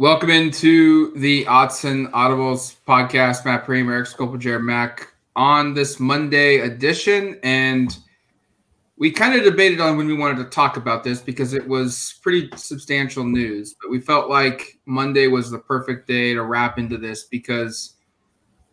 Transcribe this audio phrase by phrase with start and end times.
[0.00, 3.44] Welcome into the Autzen Audibles podcast.
[3.44, 7.40] Matt Prehm, Eric Skopil, Jared Mack on this Monday edition.
[7.42, 7.98] And
[8.96, 12.14] we kind of debated on when we wanted to talk about this because it was
[12.22, 13.74] pretty substantial news.
[13.82, 17.94] But we felt like Monday was the perfect day to wrap into this because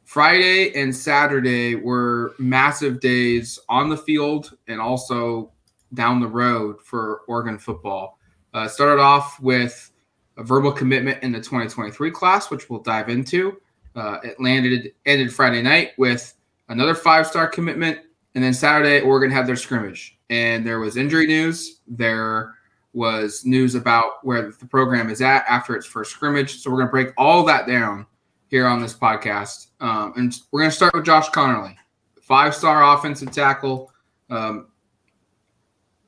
[0.03, 5.51] Friday and Saturday were massive days on the field and also
[5.95, 8.19] down the road for Oregon football.
[8.53, 9.91] Uh, started off with
[10.37, 13.59] a verbal commitment in the 2023 class, which we'll dive into.
[13.95, 16.33] Uh, it landed ended Friday night with
[16.69, 17.99] another five star commitment,
[18.33, 21.81] and then Saturday Oregon had their scrimmage, and there was injury news.
[21.87, 22.55] There
[22.93, 26.61] was news about where the program is at after its first scrimmage.
[26.61, 28.05] So we're going to break all that down
[28.47, 31.75] here on this podcast, um, and we're going to start with Josh Conerly,
[32.21, 33.91] five star offensive tackle.
[34.29, 34.67] Um,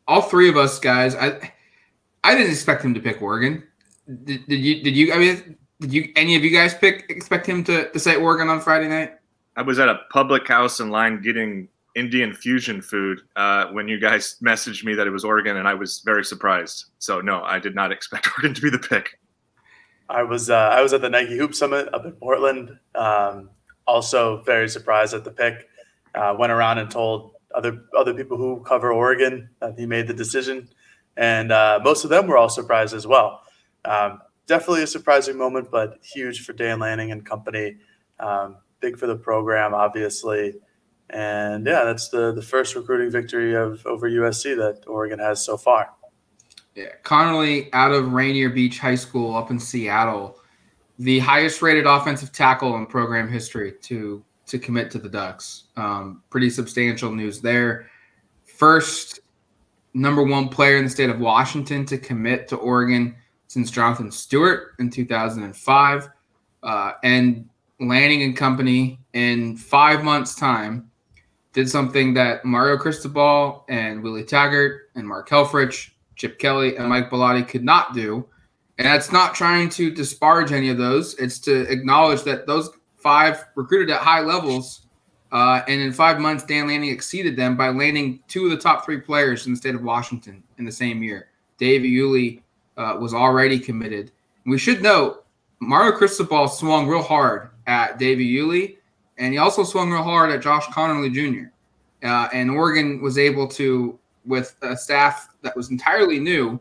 [0.08, 1.54] all three of us guys, I
[2.23, 3.64] I didn't expect him to pick Oregon.
[4.08, 4.84] Did, did you?
[4.84, 5.14] Did you?
[5.14, 6.12] I mean, did you?
[6.16, 9.16] Any of you guys pick expect him to to say Oregon on Friday night?
[9.56, 14.00] I was at a public house in line getting Indian fusion food uh, when you
[14.00, 16.86] guys messaged me that it was Oregon, and I was very surprised.
[17.00, 19.20] So no, I did not expect Oregon to be the pick.
[20.10, 22.78] I was uh, I was at the Nike Hoop Summit up in Portland.
[22.96, 23.50] Um,
[23.88, 25.68] also very surprised at the pick.
[26.16, 30.14] Uh, went around and told other other people who cover Oregon that he made the
[30.14, 30.70] decision,
[31.18, 33.42] and uh, most of them were all surprised as well.
[33.88, 37.78] Um, definitely a surprising moment, but huge for Dan Lanning and company.
[38.20, 40.56] Um, big for the program, obviously.
[41.10, 45.58] And yeah, that's the, the first recruiting victory of over USC that Oregon has so
[45.58, 45.89] far.
[46.76, 50.38] Yeah, Conerly out of Rainier Beach High School up in Seattle,
[51.00, 55.66] the highest rated offensive tackle in program history to to commit to the Ducks.
[55.76, 57.90] Um, pretty substantial news there.
[58.45, 59.20] First
[59.94, 63.16] number one player in the state of Washington to commit to Oregon
[63.48, 66.10] since Jonathan Stewart in 2005.
[66.64, 67.48] Uh, and
[67.80, 70.90] Lanning and Company in five months' time
[71.54, 77.10] did something that Mario Cristobal and Willie Taggart and Mark Helfrich, Chip Kelly, and Mike
[77.10, 78.26] Bellotti could not do.
[78.78, 81.16] And that's not trying to disparage any of those.
[81.16, 84.82] It's to acknowledge that those five recruited at high levels.
[85.32, 88.86] Uh, and in five months, Dan Lanning exceeded them by landing two of the top
[88.86, 91.30] three players in the state of Washington in the same year.
[91.58, 92.42] Dave Iuli
[92.77, 94.11] uh, was already committed.
[94.45, 95.26] We should note
[95.60, 98.77] Mario Cristobal swung real hard at Davey Iuli,
[99.17, 101.49] and he also swung real hard at Josh Conerly Jr.
[102.08, 106.60] Uh, and Oregon was able to, with a staff that was entirely new,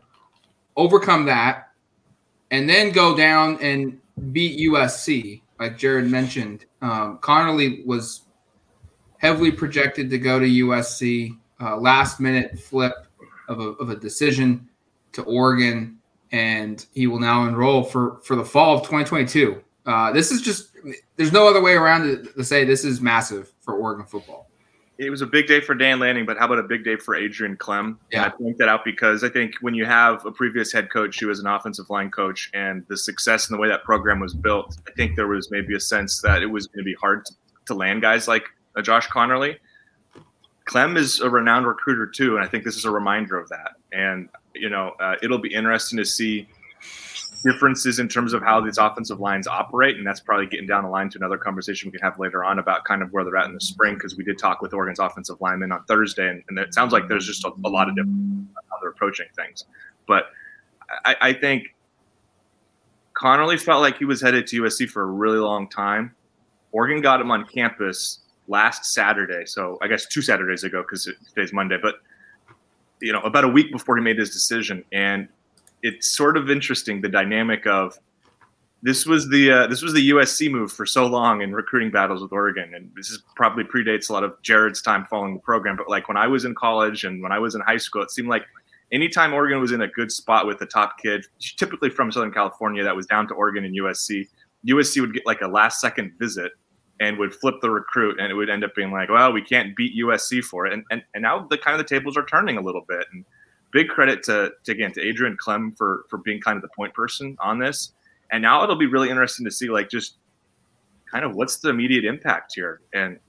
[0.75, 1.69] overcome that,
[2.51, 3.99] and then go down and
[4.31, 6.65] beat USC, like Jared mentioned.
[6.81, 8.23] Um, Conerly was
[9.19, 11.37] heavily projected to go to USC.
[11.59, 12.93] Uh, last minute flip
[13.47, 14.67] of a, of a decision
[15.11, 15.96] to Oregon
[16.31, 19.61] and he will now enroll for for the fall of 2022.
[19.85, 20.71] Uh, this is just
[21.15, 24.49] there's no other way around it to say this is massive for Oregon football.
[24.97, 27.13] It was a big day for Dan Lanning, but how about a big day for
[27.13, 27.97] Adrian Klemm?
[28.11, 28.23] Yeah.
[28.23, 31.19] And I point that out because I think when you have a previous head coach
[31.19, 34.33] who was an offensive line coach and the success and the way that program was
[34.33, 37.25] built, I think there was maybe a sense that it was going to be hard
[37.25, 37.33] to,
[37.67, 38.45] to land guys like
[38.75, 39.57] a Josh Conerly.
[40.67, 43.73] Klemm is a renowned recruiter too, and I think this is a reminder of that.
[43.91, 44.29] And
[44.59, 46.47] you know, uh, it'll be interesting to see
[47.43, 50.89] differences in terms of how these offensive lines operate, and that's probably getting down the
[50.89, 53.45] line to another conversation we can have later on about kind of where they're at
[53.45, 56.59] in the spring because we did talk with Oregon's offensive linemen on Thursday, and, and
[56.59, 59.65] it sounds like there's just a, a lot of different how they're approaching things.
[60.07, 60.25] But
[61.05, 61.75] I, I think
[63.15, 66.15] Conerly felt like he was headed to USC for a really long time.
[66.71, 71.53] Oregon got him on campus last Saturday, so I guess two Saturdays ago because today's
[71.53, 71.95] Monday, but
[73.01, 75.27] you know, about a week before he made his decision, and
[75.83, 77.97] it's sort of interesting the dynamic of
[78.83, 82.21] this was the uh, this was the USC move for so long in recruiting battles
[82.21, 85.75] with Oregon, and this is probably predates a lot of Jared's time following the program.
[85.75, 88.11] But like when I was in college and when I was in high school, it
[88.11, 88.45] seemed like
[88.91, 91.25] anytime Oregon was in a good spot with a top kid,
[91.57, 94.27] typically from Southern California, that was down to Oregon and USC,
[94.67, 96.51] USC would get like a last second visit
[96.99, 99.75] and would flip the recruit and it would end up being like well we can't
[99.75, 102.57] beat usc for it and and, and now the kind of the tables are turning
[102.57, 103.23] a little bit and
[103.71, 106.93] big credit to, to again to Adrian Klemm for for being kind of the point
[106.93, 107.93] person on this.
[108.31, 110.17] And now it'll be really interesting to see like just
[111.09, 112.81] kind of what's the immediate impact here.
[112.93, 113.19] And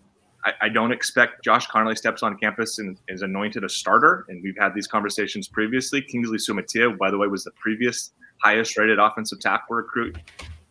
[0.44, 4.24] I, I don't expect Josh Conerly steps on campus and is anointed a starter.
[4.28, 6.02] And we've had these conversations previously.
[6.02, 8.12] Kingsley Suamataia, by the way, was the previous
[8.42, 10.16] highest rated offensive tackle recruit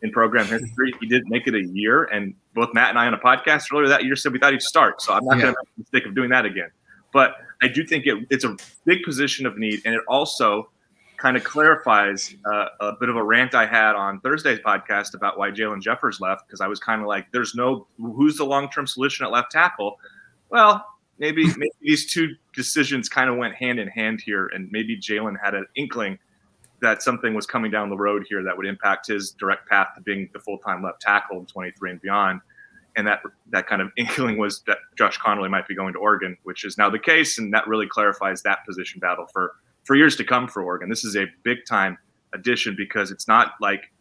[0.02, 0.94] in program history.
[1.00, 2.06] He didn't make it a year.
[2.06, 4.62] And both Matt and I on a podcast earlier that year said we thought he'd
[4.62, 5.02] start.
[5.02, 5.44] So I'm not yeah.
[5.44, 6.70] going to make the mistake of doing that again.
[7.14, 8.56] But I do think it, it's a
[8.86, 9.82] big position of need.
[9.86, 10.70] And it also
[11.18, 15.38] kind of clarifies uh, a bit of a rant I had on Thursday's podcast about
[15.38, 18.70] why Jalen Jeffers left because I was kind of like, "There's no who's the long
[18.70, 20.00] term solution at left tackle."
[20.50, 20.86] Well,
[21.18, 25.36] maybe maybe these two decisions kind of went hand in hand here, and maybe Jalen
[25.44, 26.20] had an inkling
[26.82, 30.02] that something was coming down the road here that would impact his direct path to
[30.02, 32.42] being the full time left tackle in 23 and beyond.
[32.96, 33.22] And that
[33.52, 36.78] that kind of inkling was that Josh Conerly might be going to Oregon, which is
[36.78, 39.54] now the case, and that really clarifies that position battle for
[39.84, 40.90] for years to come for Oregon.
[40.90, 41.98] This is a big time
[42.34, 43.92] addition because it's not like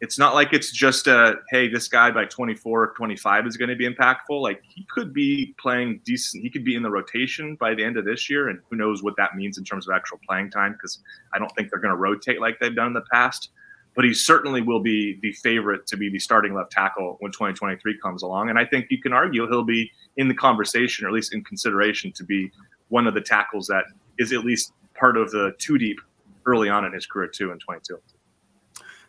[0.00, 3.68] it's not like it's just a hey this guy by 24 or 25 is going
[3.68, 7.56] to be impactful like he could be playing decent he could be in the rotation
[7.56, 9.94] by the end of this year and who knows what that means in terms of
[9.94, 11.00] actual playing time because
[11.34, 13.50] i don't think they're going to rotate like they've done in the past
[13.96, 17.98] but he certainly will be the favorite to be the starting left tackle when 2023
[18.00, 21.14] comes along and i think you can argue he'll be in the conversation or at
[21.14, 22.50] least in consideration to be
[22.88, 23.84] one of the tackles that
[24.18, 26.00] is at least part of the two deep
[26.46, 27.98] early on in his career too in 22.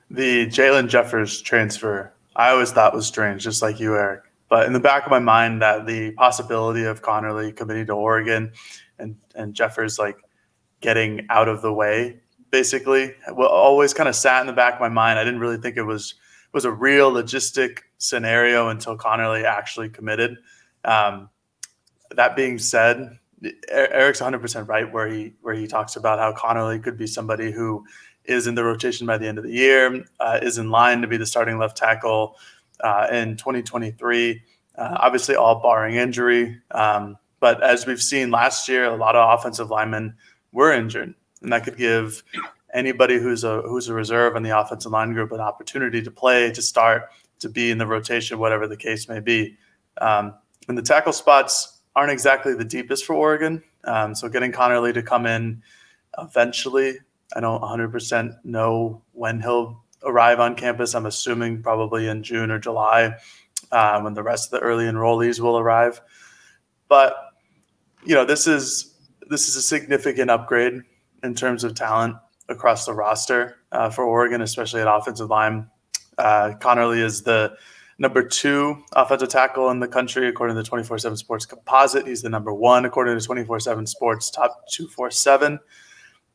[0.09, 4.23] The Jalen Jeffers transfer, I always thought was strange, just like you, Eric.
[4.49, 8.51] But in the back of my mind, that the possibility of Conerly committing to Oregon
[8.97, 10.17] and and Jeffers like
[10.81, 14.89] getting out of the way, basically, always kind of sat in the back of my
[14.89, 15.19] mind.
[15.19, 16.15] I didn't really think it was
[16.51, 20.37] was a real logistic scenario until Conerly actually committed.
[20.83, 21.29] Um,
[22.11, 23.19] that being said,
[23.69, 27.85] Eric's 100% right where he where he talks about how Conerly could be somebody who
[28.29, 31.07] is in the rotation by the end of the year, uh, is in line to
[31.07, 32.37] be the starting left tackle
[32.81, 34.41] uh, in 2023.
[34.77, 36.57] Uh, obviously, all barring injury.
[36.71, 40.15] Um, but as we've seen last year, a lot of offensive linemen
[40.51, 42.23] were injured, and that could give
[42.73, 46.51] anybody who's a who's a reserve in the offensive line group an opportunity to play,
[46.51, 47.09] to start,
[47.39, 49.57] to be in the rotation, whatever the case may be.
[49.99, 50.33] Um,
[50.67, 53.63] and the tackle spots aren't exactly the deepest for Oregon.
[53.85, 55.61] Um, so getting Conerly to come in
[56.17, 56.99] eventually,
[57.35, 60.95] I don't 100% know when he'll arrive on campus.
[60.95, 63.15] I'm assuming probably in June or July
[63.71, 66.01] uh, when the rest of the early enrollees will arrive.
[66.87, 67.15] But
[68.05, 68.95] you know, this is
[69.29, 70.81] this is a significant upgrade
[71.23, 72.15] in terms of talent
[72.47, 75.69] across the roster uh, for Oregon, especially at offensive line.
[76.17, 77.55] Uh, Conerly is the
[77.99, 82.07] number two offensive tackle in the country, according to the 24 7 Sports Composite.
[82.07, 85.59] He's the number one, according to 24 7 Sports Top 247.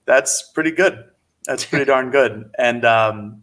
[0.06, 1.04] That's pretty good.
[1.46, 2.50] That's pretty darn good.
[2.58, 3.42] And um,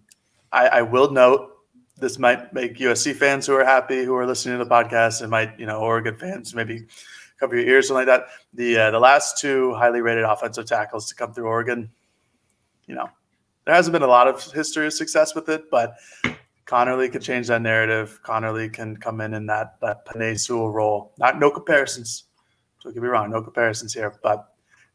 [0.51, 1.51] I, I, will note
[1.97, 5.29] this might make USC fans who are happy, who are listening to the podcast, and
[5.29, 6.85] might, you know, Oregon fans maybe
[7.39, 8.27] cover your ears, something like that.
[8.53, 11.91] The, uh, the last two highly rated offensive tackles to come through Oregon,
[12.87, 13.09] you know,
[13.65, 15.95] there hasn't been a lot of history of success with it, but
[16.65, 18.19] Conerly can change that narrative.
[18.23, 21.13] Conerly can come in in that that Penei Sewell role.
[21.19, 22.23] Not no comparisons.
[22.81, 24.50] Don't get me wrong, no comparisons here, but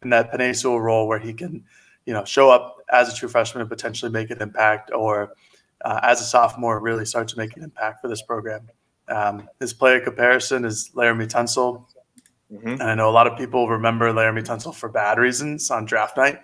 [0.07, 1.65] in that Penei role where he can,
[2.05, 5.35] you know, show up as a true freshman and potentially make an impact, or
[5.85, 8.69] uh, as a sophomore really start to make an impact for this program.
[9.09, 11.85] Um, his player comparison is Laremy Tunsil.
[12.53, 12.69] Mm-hmm.
[12.69, 16.17] And I know a lot of people remember Laremy Tunsil for bad reasons on draft
[16.17, 16.41] night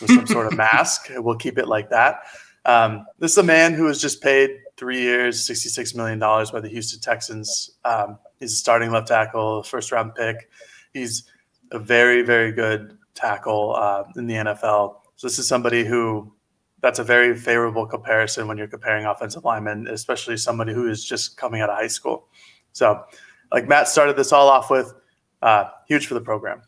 [0.00, 1.10] with some sort of mask.
[1.16, 2.22] We'll keep it like that.
[2.64, 6.68] Um, this is a man who was just paid three years, $66 million by the
[6.68, 7.72] Houston Texans.
[7.84, 10.48] Um, he's a starting left tackle, first round pick.
[10.92, 11.24] He's
[11.72, 14.96] a very, very good tackle uh, in the NFL.
[15.16, 16.32] So this is somebody who
[16.80, 21.36] that's a very favorable comparison when you're comparing offensive linemen, especially somebody who is just
[21.36, 22.28] coming out of high school.
[22.72, 23.04] So,
[23.52, 24.94] like Matt started this all off with,
[25.42, 26.62] uh, huge for the program.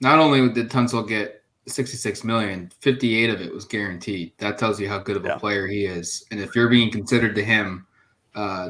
[0.00, 4.88] Not only did Tunsil get 66 million 58 of it was guaranteed that tells you
[4.88, 5.38] how good of a yeah.
[5.38, 7.86] player he is and if you're being considered to him
[8.34, 8.68] uh,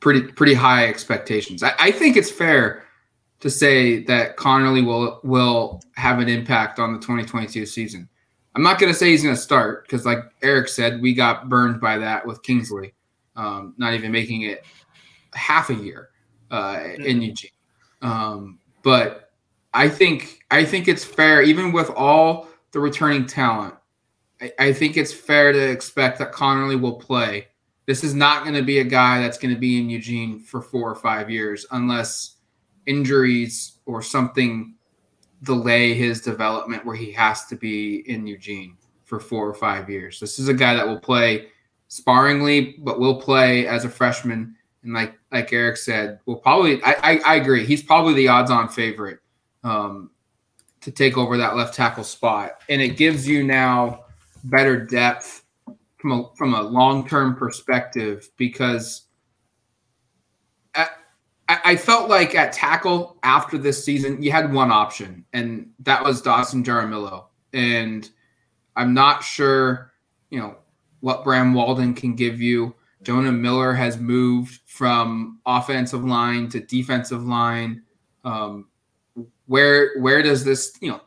[0.00, 2.84] pretty pretty high expectations I, I, think it's fair
[3.40, 8.08] to say that Conerly will will have an impact on the 2022 season
[8.54, 11.48] i'm not going to say he's going to start because like eric said we got
[11.48, 12.94] burned by that with kingsley
[13.36, 14.64] um, not even making it
[15.32, 16.10] half a year
[16.50, 17.02] uh, mm-hmm.
[17.02, 17.50] in eugene
[18.02, 19.30] um, but
[19.72, 23.74] I think I think it's fair, even with all the returning talent.
[24.40, 27.48] I, I think it's fair to expect that Conerly will play.
[27.86, 30.60] This is not going to be a guy that's going to be in Eugene for
[30.60, 32.36] four or five years, unless
[32.86, 34.74] injuries or something
[35.42, 40.20] delay his development where he has to be in Eugene for four or five years.
[40.20, 41.48] This is a guy that will play
[41.88, 44.54] sparingly, but will play as a freshman.
[44.82, 47.64] And like like Eric said, will probably I, I, I agree.
[47.66, 49.18] He's probably the odds-on favorite
[49.62, 50.10] um,
[50.80, 54.04] to take over that left tackle spot, and it gives you now
[54.44, 55.44] better depth
[55.98, 59.02] from a from a long-term perspective because
[61.70, 66.20] I felt like at tackle after this season, you had one option, and that was
[66.20, 67.26] Dawson Jaramillo.
[67.52, 68.10] And
[68.74, 69.92] I'm not sure,
[70.30, 70.56] you know,
[70.98, 72.74] what Bram Walden can give you.
[73.04, 77.84] Jonah Miller has moved from offensive line to defensive line.
[78.24, 78.66] Um,
[79.46, 81.00] where where does this you know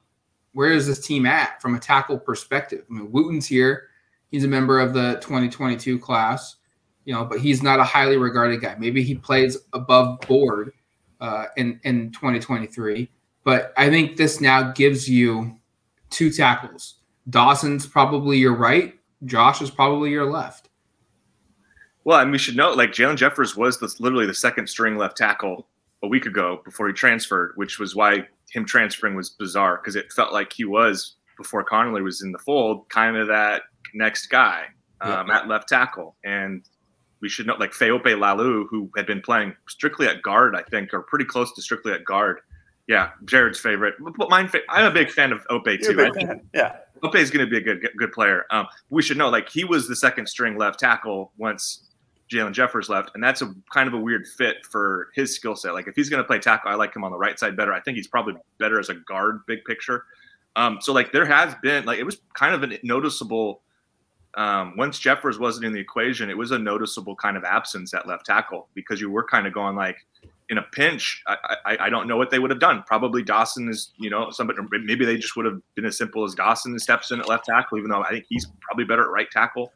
[0.54, 2.86] where is this team at from a tackle perspective?
[2.90, 3.90] I mean, Wooten's here.
[4.32, 6.56] He's a member of the 2022 class
[7.06, 8.76] you know, but he's not a highly regarded guy.
[8.78, 10.74] Maybe he plays above board
[11.20, 13.10] uh, in in 2023.
[13.44, 15.58] But I think this now gives you
[16.10, 16.96] two tackles.
[17.30, 18.94] Dawson's probably your right.
[19.26, 20.70] Josh is probably your left.
[22.06, 25.16] Well, and we should note, like Jalen Jeffers was the, literally the second string left
[25.16, 25.68] tackle
[26.04, 30.12] a week ago before he transferred, which was why him transferring was bizarre because it
[30.12, 34.66] felt like he was before Conerly was in the fold, kind of that next guy
[35.02, 36.16] um, at left tackle.
[36.24, 36.68] And
[37.24, 40.94] we should know like Faaope Laloulu, who had been playing strictly at guard, I think,
[40.94, 42.42] or pretty close to strictly at guard.
[42.86, 43.96] Yeah, Jared's favorite.
[44.18, 45.96] But mine, I'm a big fan of Ope too.
[45.96, 46.42] Fan.
[46.54, 48.46] Yeah, Ope is going to be a good good player.
[48.52, 51.92] Um, we should know like he was the second string left tackle once
[52.30, 55.74] Jalen Jeffers left, and that's a kind of a weird fit for his skill set.
[55.74, 57.72] Like if he's going to play tackle, I like him on the right side better.
[57.72, 60.04] I think he's probably better as a guard, big picture.
[60.58, 63.62] Um, so like there has been like it was kind of a noticeable
[64.36, 68.08] um, once Jeffers wasn't in the equation, it was a noticeable kind of absence at
[68.08, 69.98] left tackle because you were kind of going like,
[70.50, 72.84] in a pinch, I, I, I, don't know what they would have done.
[72.86, 76.36] Probably Dawson is, you know, somebody maybe they just would have been as simple as
[76.36, 79.32] Dawson steps in at left tackle, even though I think he's probably better at right
[79.32, 79.72] tackle.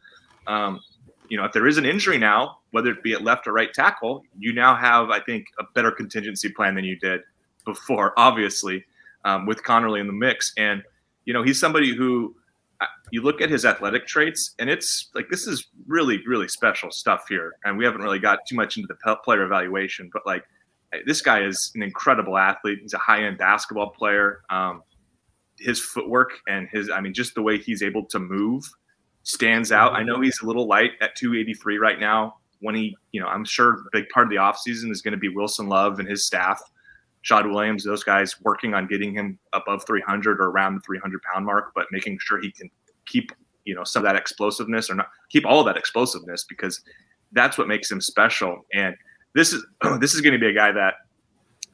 [0.45, 0.81] Um,
[1.29, 3.73] you know, if there is an injury now, whether it be at left or right
[3.73, 7.21] tackle, you now have, I think, a better contingency plan than you did
[7.65, 8.85] before, obviously,
[9.25, 10.53] um, with Conerly in the mix.
[10.57, 10.83] And,
[11.25, 12.35] you know, he's somebody who
[13.11, 17.25] you look at his athletic traits, and it's like this is really, really special stuff
[17.29, 17.53] here.
[17.63, 20.43] And we haven't really got too much into the player evaluation, but like
[21.05, 22.79] this guy is an incredible athlete.
[22.81, 24.41] He's a high end basketball player.
[24.49, 24.83] Um,
[25.59, 28.63] his footwork and his, I mean, just the way he's able to move
[29.23, 29.93] stands out.
[29.93, 32.37] I know he's a little light at 283 right now.
[32.59, 35.17] When he, you know, I'm sure a big part of the offseason is going to
[35.17, 36.61] be Wilson Love and his staff
[37.27, 41.45] Shad Williams, those guys working on getting him above 300 or around the 300 pound
[41.45, 42.69] mark, but making sure he can
[43.07, 43.31] keep
[43.65, 46.81] you know some of that explosiveness or not keep all that explosiveness because
[47.31, 48.65] that's what makes him special.
[48.73, 48.95] And
[49.35, 49.65] this is
[49.99, 50.95] this is going to be a guy that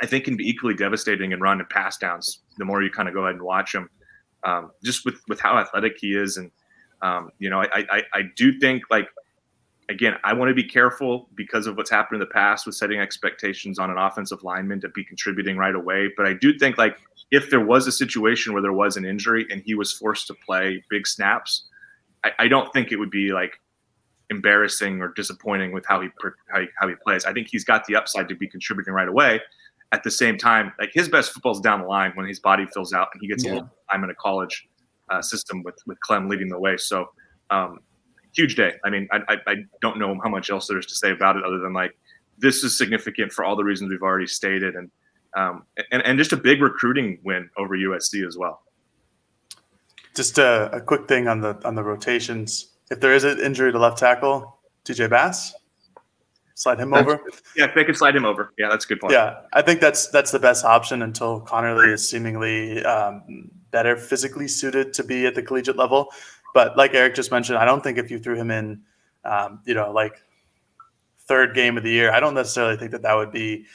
[0.01, 2.39] I think can be equally devastating in run and pass downs.
[2.57, 3.89] The more you kind of go ahead and watch him,
[4.43, 6.51] um, just with with how athletic he is, and
[7.01, 9.07] um, you know, I, I I do think like
[9.89, 12.99] again, I want to be careful because of what's happened in the past with setting
[12.99, 16.09] expectations on an offensive lineman to be contributing right away.
[16.15, 16.97] But I do think like
[17.33, 20.35] if there was a situation where there was an injury and he was forced to
[20.45, 21.65] play big snaps,
[22.23, 23.59] I, I don't think it would be like
[24.29, 26.09] embarrassing or disappointing with how he,
[26.51, 27.25] how he how he plays.
[27.25, 29.41] I think he's got the upside to be contributing right away.
[29.91, 32.93] At the same time, like his best football's down the line when his body fills
[32.93, 33.49] out and he gets yeah.
[33.49, 34.67] a little time in a college
[35.09, 36.77] uh, system with with Klemm leading the way.
[36.77, 37.09] So
[37.49, 37.79] um,
[38.35, 38.73] huge day.
[38.85, 41.43] I mean, I, I, I don't know how much else there's to say about it
[41.43, 41.97] other than like
[42.37, 44.91] this is significant for all the reasons we've already stated, and
[45.35, 48.61] um, and and just a big recruiting win over USC as well.
[50.15, 52.73] Just a, a quick thing on the on the rotations.
[52.91, 55.53] If there is an injury to left tackle, TJ Bass,
[56.55, 57.21] slide him that's, over.
[57.55, 58.53] Yeah, they could slide him over.
[58.57, 59.13] Yeah, that's a good point.
[59.13, 64.47] Yeah, I think that's that's the best option until Conerly is seemingly um, better physically
[64.47, 66.09] suited to be at the collegiate level.
[66.53, 68.81] But like Eric just mentioned, I don't think if you threw him in,
[69.25, 70.21] um, you know, like
[71.25, 73.65] third game of the year, I don't necessarily think that that would be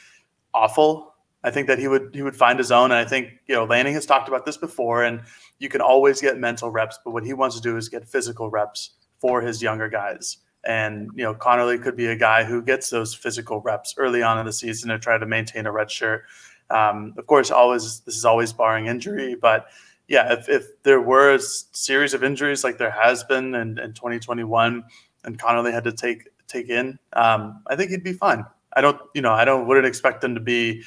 [0.53, 1.08] awful.
[1.43, 3.63] I think that he would he would find his own, and I think you know
[3.63, 5.21] Lanning has talked about this before, and
[5.59, 8.49] you can always get mental reps, but what he wants to do is get physical
[8.49, 10.37] reps for his younger guys.
[10.65, 14.37] And you know, Conerly could be a guy who gets those physical reps early on
[14.37, 16.25] in the season to try to maintain a red shirt.
[16.69, 19.67] Um, of course, always this is always barring injury, but
[20.09, 23.93] yeah, if, if there were a series of injuries like there has been in, in
[23.93, 24.83] 2021
[25.23, 28.43] and Conerly had to take take in, um, I think he'd be fine.
[28.73, 30.83] I don't, you know, I don't wouldn't expect him to be,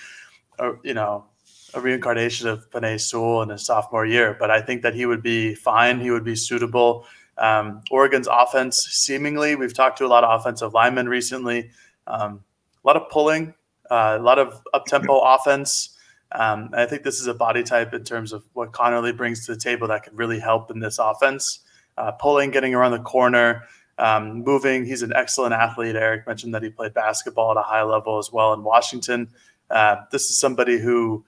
[0.59, 1.27] a, you know,
[1.75, 5.23] a reincarnation of Penei Sewell in his sophomore year, but I think that he would
[5.23, 6.01] be fine.
[6.01, 7.07] He would be suitable.
[7.39, 11.71] Um, Oregon's offense, seemingly, we've talked to a lot of offensive linemen recently.
[12.07, 12.45] Um,
[12.85, 13.55] a lot of pulling,
[13.91, 15.97] uh, a lot of up tempo offense.
[16.33, 19.55] Um, I think this is a body type in terms of what Conerly brings to
[19.55, 21.61] the table that could really help in this offense.
[21.97, 23.65] Uh, pulling, getting around the corner,
[23.99, 24.87] um, moving.
[24.87, 25.95] He's an excellent athlete.
[25.95, 29.29] Eric mentioned that he played basketball at a high level as well in Washington.
[29.73, 31.25] Uh, this is somebody who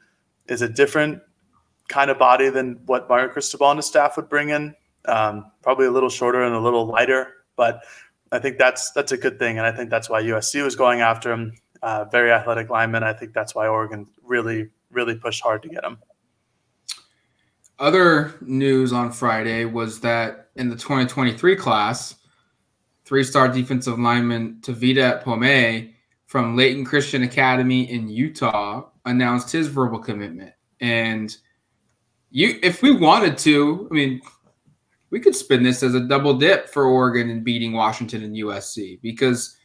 [0.46, 1.22] is a different
[1.88, 4.74] kind of body than what Mario Cristobal and his staff would bring in.
[5.06, 7.80] Um, probably a little shorter and a little lighter, but
[8.32, 11.00] I think that's that's a good thing, and I think that's why USC was going
[11.00, 11.52] after him.
[11.82, 13.02] Uh, very athletic lineman.
[13.02, 15.98] I think that's why Oregon really really pushed hard to get him.
[17.78, 22.14] Other news on Friday was that in the 2023 class,
[23.04, 25.93] three-star defensive lineman Tavita Pome'e
[26.34, 30.52] from Layton Christian Academy in Utah announced his verbal commitment.
[30.80, 31.32] And
[32.32, 34.20] you, if we wanted to, I mean,
[35.10, 39.00] we could spin this as a double dip for Oregon in beating Washington and USC
[39.00, 39.56] because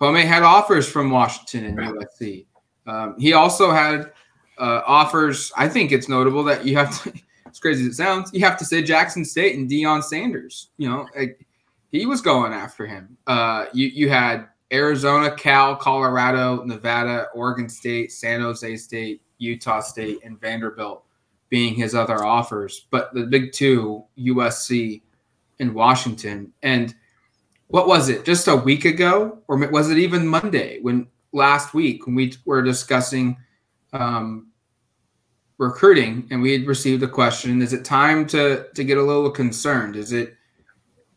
[0.00, 2.46] Pome'e had offers from Washington and USC.
[2.86, 4.12] Um, he also had
[4.58, 5.50] uh, offers.
[5.56, 7.12] I think it's notable that you have to.
[7.46, 10.70] As crazy as it sounds, you have to say Jackson State and Deion Sanders.
[10.78, 11.44] You know, like,
[11.90, 13.18] he was going after him.
[13.26, 20.20] Uh, you you had Arizona, Cal, Colorado, Nevada, Oregon State, San Jose State, Utah State,
[20.24, 21.04] and Vanderbilt
[21.50, 22.86] being his other offers.
[22.90, 25.02] But the big two, USC
[25.60, 26.52] and Washington.
[26.62, 26.94] And
[27.68, 28.24] what was it?
[28.24, 32.62] Just a week ago, or was it even Monday when last week when we were
[32.62, 33.36] discussing
[33.92, 34.48] um,
[35.58, 37.60] recruiting and we had received a question?
[37.60, 39.96] Is it time to to get a little concerned?
[39.96, 40.34] Is it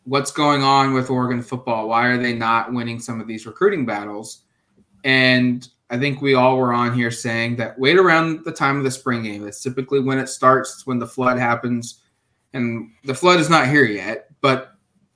[0.06, 1.90] what's going on with Oregon football?
[1.90, 4.44] Why are they not winning some of these recruiting battles?
[5.04, 8.84] And I think we all were on here saying that wait around the time of
[8.84, 9.44] the spring game.
[9.44, 12.02] That's typically when it starts, when the flood happens.
[12.54, 14.76] And the flood is not here yet, but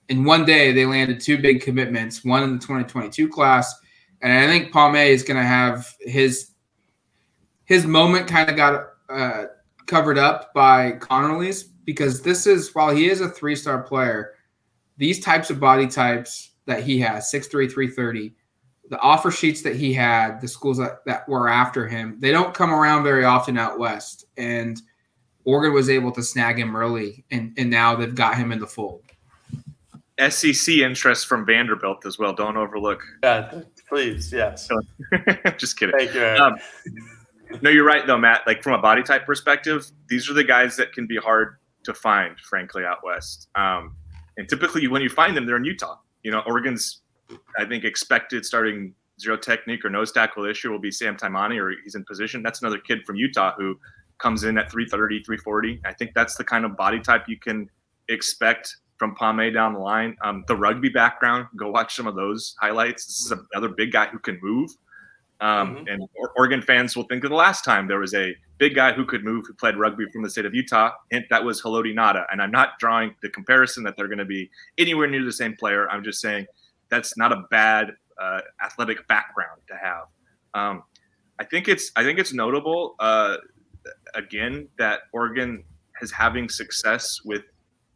[0.10, 3.74] in one day they landed two big commitments, one in the 2022 class.
[4.22, 6.51] And I think Pome'e is going to have his
[7.65, 9.46] his moment kind of got uh,
[9.86, 14.34] covered up by Conerly's because this is while he is a three star player,
[15.00, 18.36] these types of body types that he has 6'3, 330
[18.89, 22.53] the offer sheets that he had, the schools that, that were after him, they don't
[22.53, 24.25] come around very often out west.
[24.35, 24.81] And
[25.46, 28.68] Oregon was able to snag him early, and, and now they've got him in the
[28.68, 29.03] fold.
[30.27, 32.33] SEC interest from Vanderbilt as well.
[32.33, 33.01] Don't overlook.
[33.24, 34.68] Yeah, please, yes.
[35.57, 35.98] Just kidding.
[35.98, 36.25] Thank you.
[36.25, 36.57] Um,
[37.62, 38.42] no, you're right though, Matt.
[38.46, 41.94] Like from a body type perspective, these are the guys that can be hard to
[41.94, 43.48] find, frankly, out west.
[43.55, 43.96] Um,
[44.39, 45.97] and typically, when you find them, they're in Utah.
[46.23, 47.01] You know, Oregon's
[47.57, 51.59] I think expected starting zero technique or nose tackle this year will be Sam Taimani,
[51.59, 52.41] or he's in position.
[52.41, 53.77] That's another kid from Utah who
[54.17, 55.81] comes in at 330, 340.
[55.83, 57.69] I think that's the kind of body type you can
[58.07, 60.15] expect from Pome'e down the line.
[60.23, 63.05] Um, the rugby background, go watch some of those highlights.
[63.05, 64.71] This is another big guy who can move.
[65.41, 65.87] Um, mm-hmm.
[65.87, 69.05] And Oregon fans will think of the last time there was a big guy who
[69.05, 70.91] could move who played rugby from the state of Utah.
[71.11, 72.25] Hint that was Haloti Ngata.
[72.31, 75.55] And I'm not drawing the comparison that they're going to be anywhere near the same
[75.55, 75.89] player.
[75.89, 76.45] I'm just saying
[76.89, 80.07] that's not a bad uh, athletic background to have.
[80.53, 80.83] Um,
[81.39, 83.37] I think it's I think it's notable uh,
[84.15, 85.63] again that Oregon
[86.01, 87.43] is having success with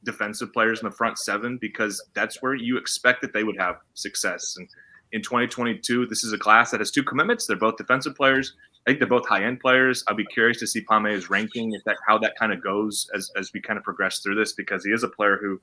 [0.04, 3.76] defensive players in the front seven because that's where you expect that they would have
[3.94, 4.56] success.
[4.58, 4.68] And
[5.14, 7.46] in 2022, this is a class that has two commitments.
[7.46, 8.56] They're both defensive players.
[8.86, 10.04] I think they're both high end players.
[10.08, 13.32] I'll be curious to see Pome'e's ranking, if that how that kind of goes as
[13.38, 15.62] as we kind of progress through this because he is a player who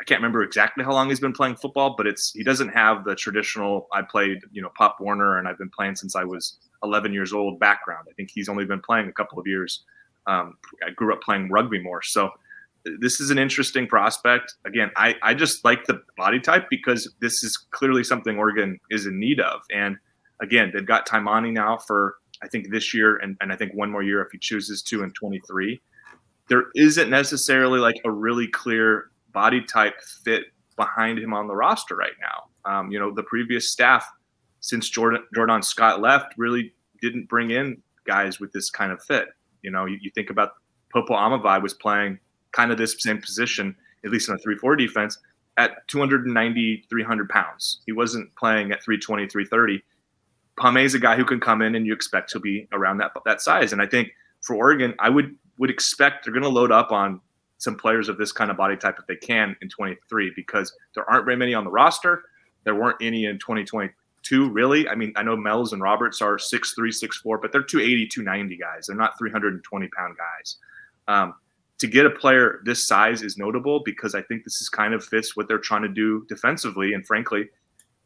[0.00, 3.04] I can't remember exactly how long he's been playing football, but it's he doesn't have
[3.04, 6.58] the traditional I played, you know, Pop Warner and I've been playing since I was
[6.82, 8.06] 11 years old background.
[8.10, 9.82] I think he's only been playing a couple of years.
[10.26, 12.30] Um, I grew up playing rugby more, so
[13.00, 14.54] this is an interesting prospect.
[14.66, 19.06] Again, I, I just like the body type because this is clearly something Oregon is
[19.06, 19.62] in need of.
[19.72, 19.96] And
[20.42, 23.90] again, they've got Taimani now for I think this year and, and I think one
[23.90, 25.80] more year if he chooses to in 23.
[26.48, 29.94] There isn't necessarily like a really clear body type
[30.24, 30.44] fit
[30.76, 32.70] behind him on the roster right now.
[32.70, 34.06] Um, you know, the previous staff
[34.60, 39.28] since Jordan Jordan Scott left really didn't bring in guys with this kind of fit.
[39.62, 40.52] You know, you, you think about
[40.92, 42.18] Popo Aumavae was playing
[42.54, 45.18] kind of this same position, at least in a 3-4 defense,
[45.56, 47.80] at 290, 300 pounds.
[47.86, 49.82] He wasn't playing at 320, 330.
[50.58, 53.40] Pome'e's a guy who can come in and you expect to be around that that
[53.40, 53.72] size.
[53.72, 54.08] And I think
[54.40, 57.20] for Oregon, I would would expect they're going to load up on
[57.58, 61.08] some players of this kind of body type if they can in 23 because there
[61.08, 62.24] aren't very many on the roster.
[62.64, 64.88] There weren't any in 2022, really.
[64.88, 68.86] I mean, I know Mel's and Roberts are 6'3, 6'4, but they're 280, 290 guys.
[68.86, 70.56] They're not 320 pound guys.
[71.06, 71.34] Um,
[71.78, 75.04] to get a player this size is notable because I think this is kind of
[75.04, 76.94] fits what they're trying to do defensively.
[76.94, 77.48] And frankly,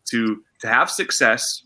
[0.06, 1.62] to to have success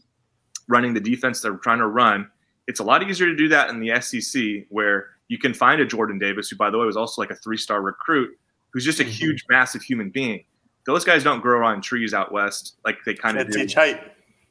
[0.68, 2.30] running the defense they're trying to run,
[2.66, 5.86] It's a lot easier to do that in the SEC where you can find a
[5.86, 8.30] Jordan Davis, who, by the way, was also like a three star recruit,
[8.70, 9.12] who's just a mm-hmm.
[9.12, 10.44] huge, massive human being.
[10.86, 13.60] Those guys don't grow on trees out west like they kind of do.
[13.60, 14.00] Teach height.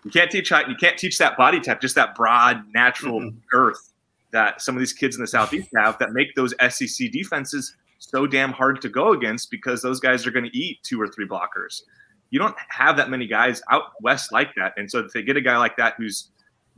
[0.03, 0.67] You can't teach height.
[0.69, 3.37] You can't teach that body type, just that broad, natural mm-hmm.
[3.51, 3.90] girth
[4.31, 8.25] that some of these kids in the Southeast have that make those SEC defenses so
[8.25, 11.27] damn hard to go against because those guys are going to eat two or three
[11.27, 11.81] blockers.
[12.31, 14.73] You don't have that many guys out west like that.
[14.77, 16.29] And so if they get a guy like that who's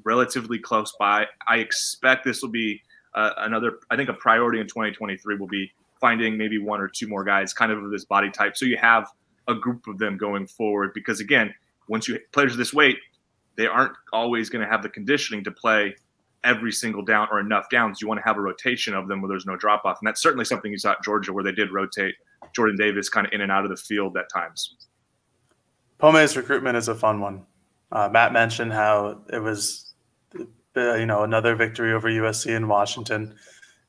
[0.04, 2.82] relatively close by, I expect this will be
[3.13, 7.08] uh, another, I think a priority in 2023 will be finding maybe one or two
[7.08, 8.58] more guys kind of of this body type.
[8.58, 9.08] So you have
[9.48, 11.54] a group of them going forward because again,
[11.88, 12.98] once you players this weight,
[13.56, 15.96] they aren't always going to have the conditioning to play
[16.44, 18.02] every single down or enough downs.
[18.02, 19.98] You want to have a rotation of them where there's no drop off.
[20.00, 22.16] And that's certainly something you saw at Georgia where they did rotate
[22.54, 24.76] Jordan Davis kind of in and out of the field at times.
[25.98, 27.46] Pome's recruitment is a fun one.
[27.92, 29.94] Uh, Matt mentioned how it was,
[30.76, 33.36] uh, you know, another victory over USC in Washington.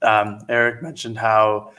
[0.02, 1.72] Um, Eric mentioned how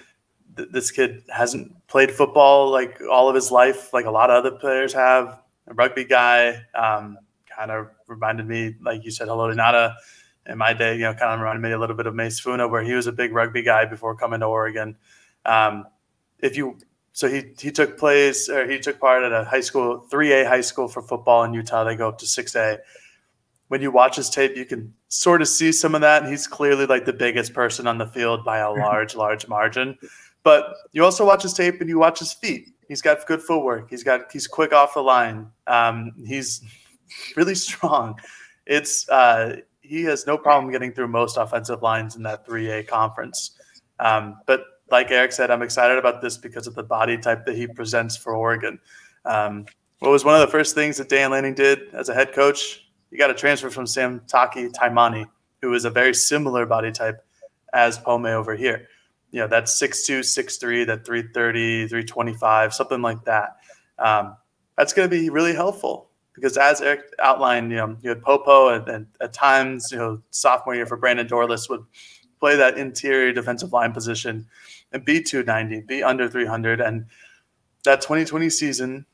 [0.58, 4.44] th- this kid hasn't played football like all of his life, like a lot of
[4.44, 5.40] other players have.
[5.68, 7.18] A rugby guy um,
[7.56, 9.94] kind of reminded me, like you said, Haloti Ngata
[10.47, 12.67] in my day, you know, kind of reminded me a little bit of Mase Funa,
[12.67, 14.95] where he was a big rugby guy before coming to Oregon.
[15.45, 15.86] Um,
[16.39, 16.77] if you
[17.13, 20.62] so he he took plays or he took part at a high school 3A high
[20.62, 21.86] school for football in Utah.
[21.86, 22.79] They go up to 6A.
[23.69, 26.23] When you watch his tape, you can sort of see some of that.
[26.23, 29.97] And he's clearly like the biggest person on the field by a large, large margin.
[30.43, 32.71] But you also watch his tape and you watch his feet.
[32.88, 33.89] He's got good footwork.
[33.89, 35.47] He's got he's quick off the line.
[35.67, 36.62] Um, he's
[37.38, 38.19] really strong.
[38.65, 43.52] It's uh, he has no problem getting through most offensive lines in that 3A conference.
[44.00, 47.56] Um, but like Eric said, I'm excited about this because of the body type that
[47.56, 48.80] he presents for Oregon.
[49.26, 49.65] Um,
[50.00, 52.88] what was one of the first things that Dan Lanning did as a head coach?
[53.10, 55.26] He got a transfer from Samtaki Taimani,
[55.62, 57.26] who is a very similar body type
[57.74, 58.88] as Pome'e over here.
[59.32, 63.58] You know, that's 6'2, 6'3, that 330, 325, something like that.
[63.98, 64.38] Um,
[64.78, 68.69] that's going to be really helpful because as Eric outlined, you know, you had Popo
[68.69, 71.86] and, and, at times, you know, sophomore year for Brandon Dorlus would
[72.39, 74.45] play that interior defensive line position
[74.91, 76.82] and be 290, be under 300.
[76.82, 77.06] And
[77.86, 79.06] that 2020 season,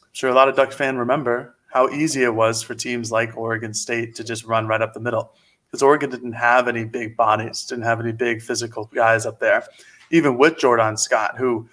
[0.00, 3.36] I'm sure a lot of Duck fan remember how easy it was for teams like
[3.36, 5.32] Oregon State to just run right up the middle.
[5.66, 9.64] Because Oregon didn't have any big bodies, didn't have any big physical guys up there.
[10.10, 11.66] Even with Jordan Scott, who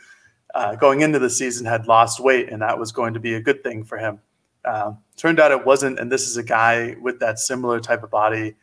[0.56, 3.41] uh, going into the season had lost weight, and that was going to be a
[3.41, 4.19] good thing for him.
[4.65, 8.12] Uh, turned out it wasn't, and this is a guy with that similar type of
[8.12, 8.56] body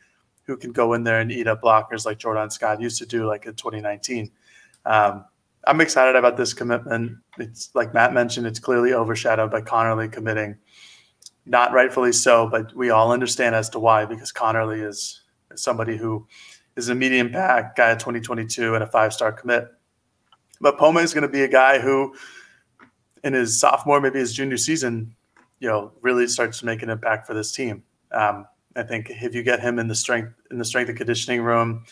[0.44, 3.26] who can go in there and eat up blockers like Jordan Scott used to do,
[3.26, 4.30] like in 2019.
[4.84, 5.24] Um,
[5.66, 7.18] I'm excited about this commitment.
[7.38, 10.56] It's like Matt mentioned, it's clearly overshadowed by Conerly committing.
[11.44, 15.22] Not rightfully so, but we all understand as to why, because Conerly is,
[15.54, 16.26] somebody who
[16.76, 19.68] is a medium pack guy at 2022 and a five star commit.
[20.60, 22.14] But Pome'e is going to be a guy who,
[23.24, 25.14] in his sophomore, maybe his junior season,
[25.60, 27.82] you know, really starts to make an impact for this team.
[28.12, 31.42] Um, I think if you get him in the strength in the strength and conditioning
[31.42, 31.84] room,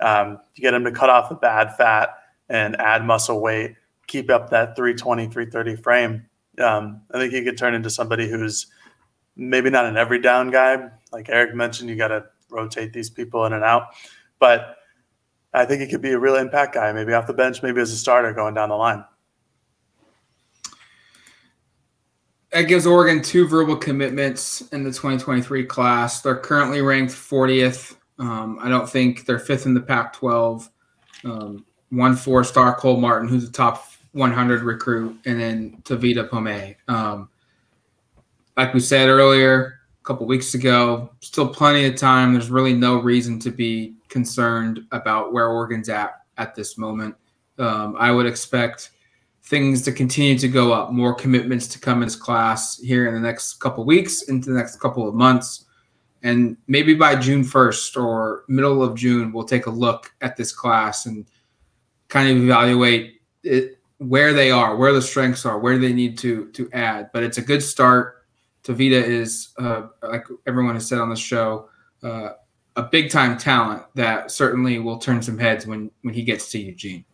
[0.00, 2.10] um, you get him to cut off the bad fat
[2.48, 6.26] and add muscle weight, keep up that 320, 330 frame,
[6.60, 8.66] um, I think he could turn into somebody who's
[9.36, 10.90] maybe not an every down guy.
[11.12, 13.88] Like Eric mentioned, you got to rotate these people in and out.
[14.38, 14.76] But
[15.52, 17.92] I think he could be a real impact guy, maybe off the bench, maybe as
[17.92, 19.04] a starter going down the line.
[22.52, 26.20] That gives Oregon two verbal commitments in the 2023 class.
[26.20, 27.96] They're currently ranked 40th.
[28.18, 30.68] Um, I don't think they're fifth in the Pac 12.
[31.24, 36.76] Um, one four star Cole Martin, who's a top 100 recruit, and then Tavita Pome'e.
[36.88, 37.28] Um,
[38.56, 42.32] like we said earlier, a couple weeks ago, still plenty of time.
[42.32, 47.14] There's really no reason to be concerned about where Oregon's at at this moment.
[47.58, 48.90] Um, I would expect
[49.42, 53.14] things to continue to go up, more commitments to come in this class here in
[53.14, 55.66] the next couple weeks, into the next couple of months.
[56.22, 60.52] And maybe by June 1st or middle of June, we'll take a look at this
[60.52, 61.26] class and–
[62.10, 66.50] kind of evaluate it, where they are, where the strengths are, where they need to
[66.50, 67.10] to add.
[67.12, 68.26] But it's a good start.
[68.62, 71.70] Tavita is, uh, like everyone has said on the show,
[72.02, 72.30] uh,
[72.76, 76.58] a big time talent that certainly will turn some heads when when he gets to
[76.58, 77.04] Eugene.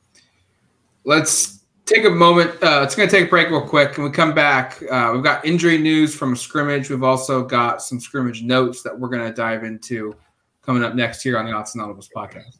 [1.05, 1.56] Let's
[1.87, 2.51] take a moment.
[2.63, 3.97] Uh, it's going to take a break real quick.
[3.97, 6.91] When we come back, uh, we've got injury news from scrimmage.
[6.91, 10.15] We've also got some scrimmage notes that we're going to dive into
[10.63, 12.59] coming up next here on the Autzen Audibles podcast.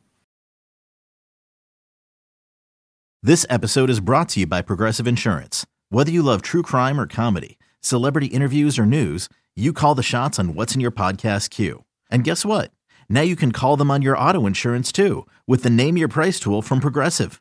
[3.23, 5.67] This episode is brought to you by Progressive Insurance.
[5.91, 10.39] Whether you love true crime or comedy, celebrity interviews or news, you call the shots
[10.39, 11.85] on what's in your podcast queue.
[12.09, 12.71] And guess what?
[13.09, 16.39] Now you can call them on your auto insurance too with the Name Your Price
[16.39, 17.41] tool from Progressive.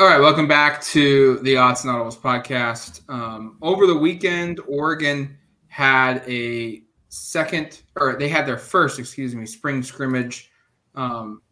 [0.00, 3.08] All right, welcome back to the Autzen Audibles podcast.
[3.08, 9.46] Um, over the weekend, Oregon had a second, or they had their first, excuse me,
[9.46, 10.50] spring scrimmage.
[10.96, 11.42] Um,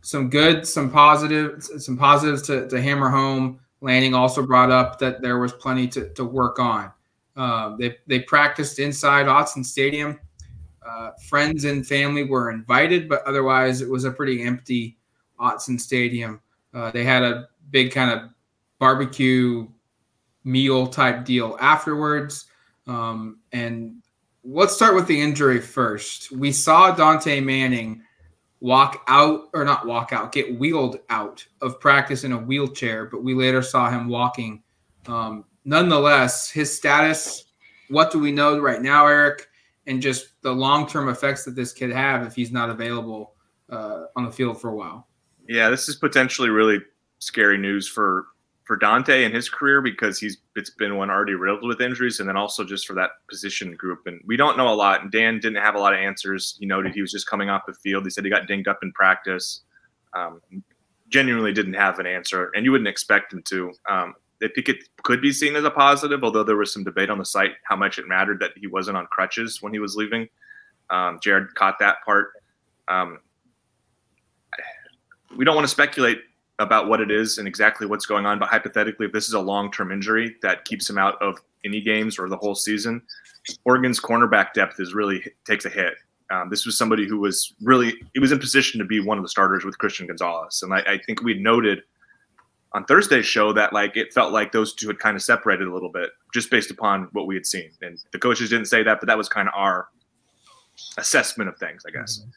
[0.00, 3.60] some good, some positive, some positives to, to hammer home.
[3.80, 6.90] Lanning also brought up that there was plenty to, to work on.
[7.36, 10.18] Uh, they, they practiced inside Autzen Stadium.
[10.84, 14.98] Uh, friends and family were invited, but otherwise it was a pretty empty
[15.38, 16.40] Autzen Stadium.
[16.74, 18.30] Uh, they had a big kind of
[18.78, 19.66] barbecue
[20.44, 22.46] meal type deal afterwards.
[22.86, 24.02] Um, and
[24.44, 26.30] let's start with the injury first.
[26.30, 28.02] We saw Dontae Manning
[28.60, 33.22] walk out, or not walk out, get wheeled out of practice in a wheelchair, but
[33.22, 34.62] we later saw him walking.
[35.06, 37.44] Um, nonetheless, his status,
[37.88, 39.48] what do we know right now, Eric?
[39.86, 43.34] And just the long term effects that this could have if he's not available
[43.70, 45.06] uh, on the field for a while.
[45.48, 46.80] Yeah, this is potentially really
[47.18, 48.26] scary news for
[48.64, 52.28] for Dontae and his career because he's it's been one already riddled with injuries, and
[52.28, 54.00] then also just for that position group.
[54.06, 55.02] And we don't know a lot.
[55.02, 56.56] And Dan didn't have a lot of answers.
[56.58, 58.04] He noted he was just coming off the field.
[58.04, 59.62] He said he got dinged up in practice.
[60.14, 60.40] Um,
[61.08, 63.72] genuinely didn't have an answer, and you wouldn't expect him to.
[63.88, 67.18] Um, think it could be seen as a positive, although there was some debate on
[67.18, 70.28] the site how much it mattered that he wasn't on crutches when he was leaving.
[70.90, 72.32] Um, Jared caught that part.
[72.88, 73.20] Um,
[75.36, 76.18] we don't want to speculate
[76.58, 78.38] about what it is and exactly what's going on.
[78.38, 81.80] But hypothetically, if this is a long term injury that keeps him out of any
[81.80, 83.02] games or the whole season,
[83.64, 85.94] Oregon's cornerback depth is really takes a hit.
[86.30, 89.24] Um, this was somebody who was really he was in position to be one of
[89.24, 91.82] the starters with Christian Gonzalez, and I, I think we noted
[92.72, 95.72] on Thursday's show that like it felt like those two had kind of separated a
[95.72, 97.70] little bit just based upon what we had seen.
[97.80, 99.88] And the coaches didn't say that, but that was kind of our
[100.98, 102.18] assessment of things, I guess.
[102.18, 102.30] Mm-hmm.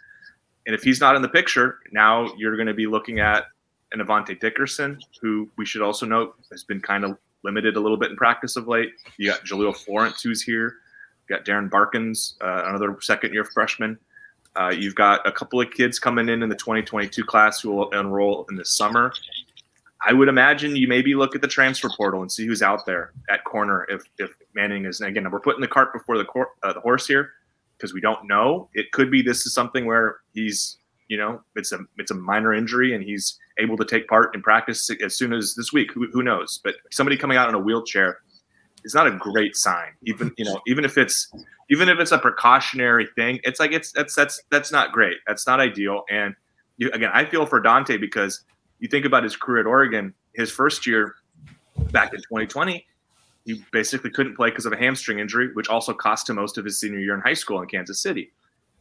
[0.68, 3.46] And if he's not in the picture, now you're going to be looking at
[3.92, 7.98] and Avante Dickerson, who we should also note has been kind of limited a little
[7.98, 8.92] bit in practice of late.
[9.18, 10.76] You got Jahlil Florence, who's here.
[11.28, 13.98] You got Darren Barkins, uh, another second year freshman.
[14.56, 17.90] Uh, you've got a couple of kids coming in in the 2022 class who will
[17.92, 19.14] enroll in the summer.
[20.06, 23.12] I would imagine you maybe look at the transfer portal and see who's out there
[23.30, 25.02] at corner if, if Manning is.
[25.02, 27.32] And again, we're putting the cart before the, cor- uh, the horse here
[27.78, 28.70] because we don't know.
[28.74, 30.78] It could be this is something where he's,
[31.10, 34.42] you know, it's a it's a minor injury and he's able to take part in
[34.42, 35.92] practice as soon as this week.
[35.92, 36.62] Who, who knows?
[36.64, 38.20] But somebody coming out in a wheelchair
[38.86, 39.90] is not a great sign.
[40.04, 41.32] Even you know, even if it's
[41.70, 45.18] even if it's a precautionary thing, it's like it's that's that's that's not great.
[45.28, 46.04] That's not ideal.
[46.10, 46.36] And
[46.78, 48.44] you, again, I feel for Dontae because
[48.80, 50.14] you think about his career at Oregon.
[50.36, 51.16] His first year
[51.92, 52.86] back in 2020,
[53.46, 56.66] he basically couldn't play because of a hamstring injury, which also cost him most of
[56.66, 58.32] his senior year in high school in Kansas City.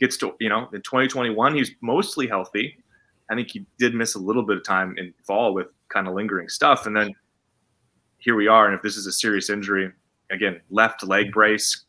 [0.00, 2.78] Gets to you know in 2021, he's mostly healthy
[3.30, 6.14] I think he did miss a little bit of time in fall with kind of
[6.14, 6.86] lingering stuff.
[6.86, 7.14] And then
[8.18, 8.66] here we are.
[8.66, 9.92] And if this is a serious injury,
[10.30, 11.84] again, left leg brace,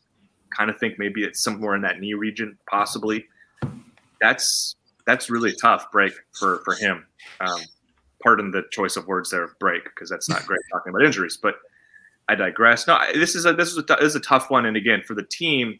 [0.56, 3.26] kind of think maybe it's somewhere in that knee region, possibly.
[4.20, 7.06] That's that's really a tough break for for him.
[7.40, 7.60] Um,
[8.22, 11.38] pardon the choice of words there, break, because that's not great talking about injuries.
[11.42, 11.54] But
[12.28, 12.86] I digress.
[12.86, 14.66] No, this is a this is a, this is a tough one.
[14.66, 15.78] And again, for the team,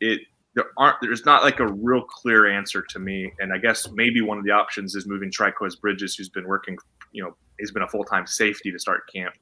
[0.00, 0.20] it
[0.54, 4.20] there aren't there's not like a real clear answer to me and i guess maybe
[4.20, 6.76] one of the options is moving Trikweze bridges who's been working
[7.12, 9.34] you know he's been a full-time safety to start camp.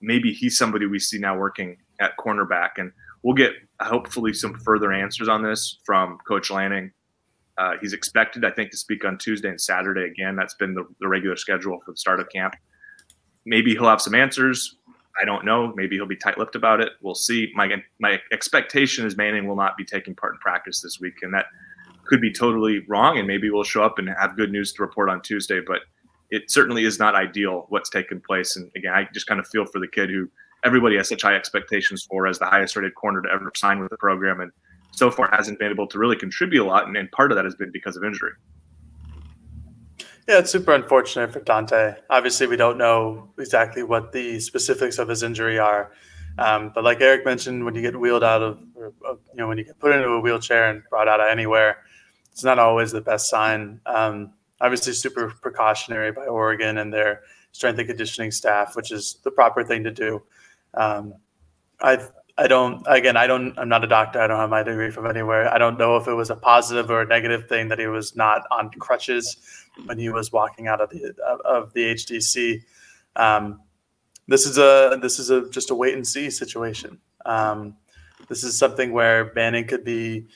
[0.00, 2.92] Maybe he's somebody we see now working at cornerback and
[3.22, 6.90] we'll get hopefully some further answers on this from coach lanning.
[7.58, 10.36] Uh, he's expected i think to speak on tuesday and saturday again.
[10.36, 12.54] That's been the, the regular schedule for the start of camp.
[13.44, 14.76] Maybe he'll have some answers
[15.20, 15.72] I don't know.
[15.76, 16.90] Maybe he'll be tight-lipped about it.
[17.02, 17.50] We'll see.
[17.54, 17.70] My
[18.00, 21.46] my expectation is Manning will not be taking part in practice this week, and that
[22.04, 23.18] could be totally wrong.
[23.18, 25.60] And maybe we'll show up and have good news to report on Tuesday.
[25.64, 25.80] But
[26.30, 28.56] it certainly is not ideal what's taken place.
[28.56, 30.28] And again, I just kind of feel for the kid who
[30.64, 33.90] everybody has such high expectations for as the highest rated corner to ever sign with
[33.90, 34.50] the program, and
[34.92, 36.86] so far hasn't been able to really contribute a lot.
[36.86, 38.32] And, and part of that has been because of injury.
[40.28, 41.96] Yeah, it's super unfortunate for Dontae.
[42.08, 45.92] Obviously, we don't know exactly what the specifics of his injury are.
[46.38, 49.58] Um, but like Eric mentioned, when you get wheeled out of, or, you know, when
[49.58, 51.78] you get put into a wheelchair and brought out of anywhere,
[52.30, 53.80] it's not always the best sign.
[53.84, 59.30] Um, obviously, super precautionary by Oregon and their strength and conditioning staff, which is the
[59.30, 60.22] proper thing to do.
[60.74, 61.14] Um,
[61.80, 61.98] I
[62.38, 64.20] I don't again I don't I'm not a doctor.
[64.20, 65.52] I don't have my degree from anywhere.
[65.52, 68.16] I don't know if it was a positive or a negative thing that he was
[68.16, 69.36] not on crutches
[69.86, 71.14] when he was walking out of the
[71.44, 72.62] of the HDC.
[73.16, 73.60] Um,
[74.28, 76.98] this is a this is a just a wait and see situation.
[77.26, 77.76] Um,
[78.28, 80.26] this is something where Manning could be.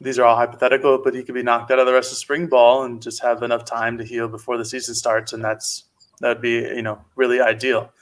[0.00, 2.46] These are all hypothetical, but he could be knocked out of the rest of spring
[2.46, 5.84] ball and just have enough time to heal before the season starts, and that's
[6.20, 7.92] that would be you know really ideal.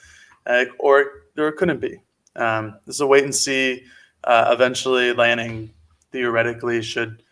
[0.47, 2.01] Uh, or there couldn't be.
[2.37, 3.85] Um, this is a wait and see.
[4.25, 5.73] Uh, eventually, Lanning
[6.11, 7.23] theoretically should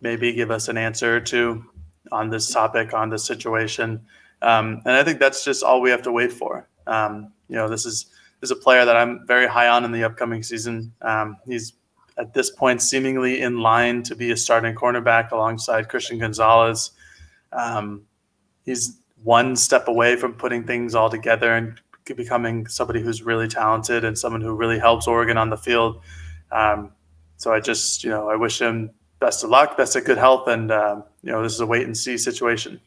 [0.00, 1.64] maybe give us an answer or two
[2.12, 4.00] on this topic, on this situation.
[4.42, 6.68] Um, and I think that's just all we have to wait for.
[6.86, 8.06] Um, you know, this is
[8.40, 10.92] this is a player that I'm very high on in the upcoming season.
[11.00, 11.72] Um, he's
[12.18, 16.90] at this point seemingly in line to be a starting cornerback alongside Christian Gonzalez.
[17.52, 18.02] Um,
[18.64, 21.80] he's one step away from putting things all together and
[22.14, 26.00] becoming somebody who's really talented and someone who really helps Oregon on the field.
[26.52, 26.92] Um,
[27.36, 30.48] so I just, you know, I wish him best of luck, best of good health,
[30.48, 32.80] and um, you know, this is a wait and see situation.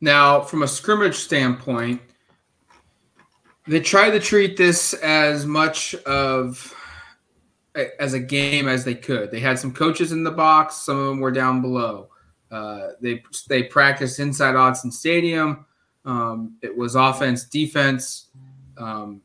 [0.00, 2.00] Now, from a scrimmage standpoint,
[3.66, 6.74] they tried to treat this as much of
[8.00, 9.30] as a game as they could.
[9.30, 12.08] They had some coaches in the box, some of them were down below.
[12.50, 15.66] Uh, they they practiced inside Autzen Stadium.
[16.08, 18.30] Um, it was offense, defense.
[18.78, 19.20] Um,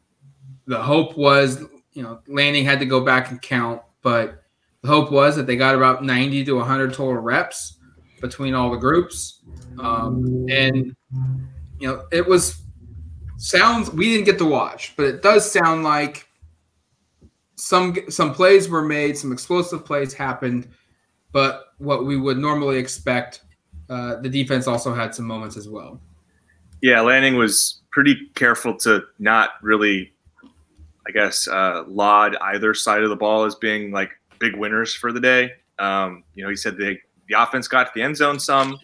[0.67, 4.43] the hope was, you know, Lanning had to go back and count, but
[4.81, 7.77] the hope was that they got about 90 to 100 total reps
[8.19, 9.39] between all the groups.
[9.79, 10.93] Um, and,
[11.79, 12.61] you know, it was
[13.37, 16.27] sounds, we didn't get to watch, but it does sound like
[17.55, 20.67] some some plays were made, some explosive plays happened,
[21.31, 23.43] but what we would normally expect,
[23.89, 26.01] uh, the defense also had some moments as well.
[26.83, 30.11] Yeah, Lanning was pretty careful to not really,
[31.07, 35.13] I guess, uh, laud either side of the ball as being like big winners for
[35.13, 35.53] the day.
[35.79, 38.77] Um, you know, he said they, the offense got to the end zone some.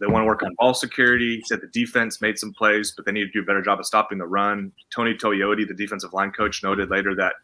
[0.00, 1.36] They want to work on ball security.
[1.36, 3.80] He said the defense made some plays, but they need to do a better job
[3.80, 4.72] of stopping the run.
[4.88, 7.34] Tony Tuioti, the defensive line coach, noted later that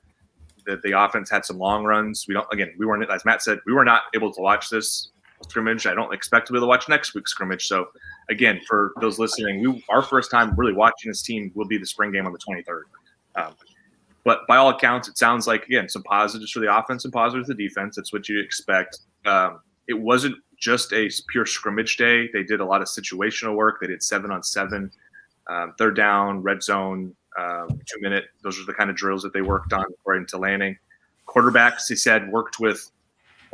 [0.64, 2.24] that the offense had some long runs.
[2.26, 5.10] We don't again, we weren't as Matt said, we were not able to watch this
[5.48, 5.86] scrimmage.
[5.86, 7.66] I don't expect to be able to watch next week's scrimmage.
[7.66, 7.86] So
[8.28, 11.86] again, for those listening, we our first time really watching this team will be the
[11.86, 12.82] spring game on the 23rd.
[13.34, 13.54] Um,
[14.24, 17.48] but by all accounts, it sounds like again some positives for the offense and positives
[17.48, 17.96] for the defense.
[17.96, 18.98] That's what you expect.
[19.24, 22.28] Um, it wasn't just a pure scrimmage day.
[22.32, 23.78] They did a lot of situational work.
[23.80, 24.92] They did seven on seven,
[25.48, 28.26] um, third down, red zone, um, two minute.
[28.44, 30.78] Those are the kind of drills that they worked on according to Lanning.
[31.26, 32.91] Quarterbacks, he said, worked with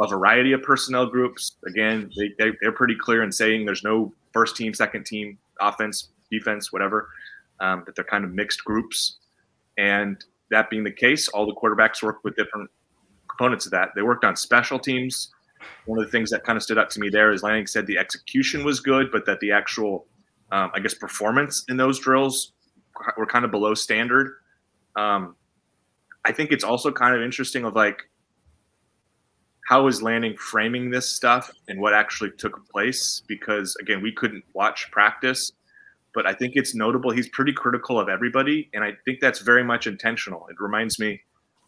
[0.01, 1.57] a variety of personnel groups.
[1.67, 6.11] Again, they, they, they're pretty clear in saying there's no first team, second team, offense,
[6.31, 7.09] defense, whatever,
[7.61, 9.19] um, that they're kind of mixed groups.
[9.77, 12.71] And that being the case, all the quarterbacks work with different
[13.29, 13.91] components of that.
[13.95, 15.31] They worked on special teams.
[15.87, 17.87] One of the things that kind of stood out to me there is Lanning said
[17.87, 20.07] the execution was good, but that the actual,
[20.53, 22.53] um, I guess, performance in those drills
[23.17, 24.33] were kind of below standard.
[24.97, 25.37] Um,
[26.25, 28.03] I think it's also kind of interesting of like
[29.69, 33.23] how is Lanning framing this stuff and what actually took place?
[33.29, 35.53] Because again we couldn't watch practice
[36.15, 37.11] but I think it's notable.
[37.11, 40.47] He's pretty critical of everybody and I think that's very much intentional.
[40.49, 41.21] It reminds me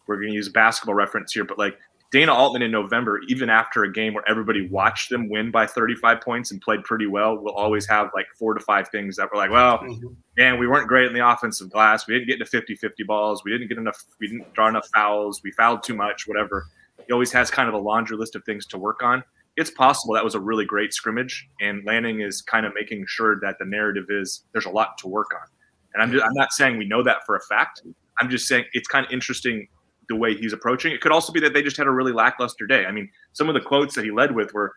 [0.07, 1.77] we're going to use basketball reference here but like
[2.11, 6.21] Dana Altman in November even after a game where everybody watched them win by 35
[6.21, 9.37] points and played pretty well will always have like four to five things that were
[9.37, 10.07] like well mm-hmm.
[10.37, 12.07] man we weren't great in the offensive glass.
[12.07, 13.43] We didn't get to 50-50 balls.
[13.45, 15.41] We didn't get enough we didn't draw enough fouls.
[15.43, 16.65] We fouled too much whatever
[17.07, 19.23] he always has kind of a laundry list of things to work on.
[19.57, 23.39] It's possible that was a really great scrimmage, and Lanning is kind of making sure
[23.41, 25.47] that the narrative is there's a lot to work on.
[25.93, 27.81] And I'm just, I'm not saying we know that for a fact.
[28.19, 29.67] I'm just saying it's kind of interesting
[30.07, 30.93] the way he's approaching.
[30.93, 32.85] It could also be that they just had a really lackluster day.
[32.85, 34.73] I mean, some of the quotes that he led with were,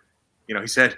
[0.49, 0.97] you know, he said,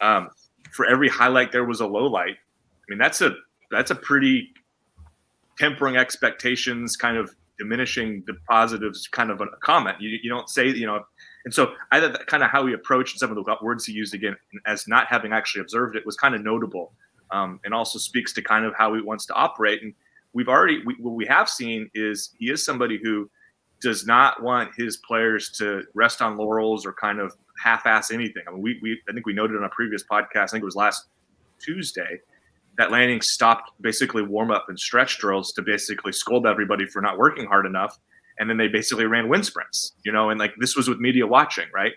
[0.00, 0.30] um,
[0.72, 3.34] "For every highlight, there was a low light." I mean, that's a
[3.70, 4.48] that's a pretty
[5.58, 10.00] tempering expectations kind of diminishing the positives kind of a comment.
[10.00, 11.04] You, you don't say, you know,
[11.44, 13.92] and so I thought that kind of how he approached some of the words he
[13.92, 14.36] used again
[14.66, 16.92] as not having actually observed it was kind of notable
[17.30, 19.82] um, and also speaks to kind of how he wants to operate.
[19.82, 19.94] And
[20.32, 23.30] we've already, we, what we have seen is he is somebody who
[23.80, 28.42] does not want his players to rest on laurels or kind of half-ass anything.
[28.46, 30.66] I mean, we, we I think we noted on a previous podcast, I think it
[30.66, 31.06] was last
[31.60, 32.20] Tuesday,
[32.78, 37.18] that Lanning stopped basically warm up and stretch drills to basically scold everybody for not
[37.18, 37.98] working hard enough,
[38.38, 41.26] and then they basically ran wind sprints, you know, and like this was with media
[41.26, 41.92] watching, right?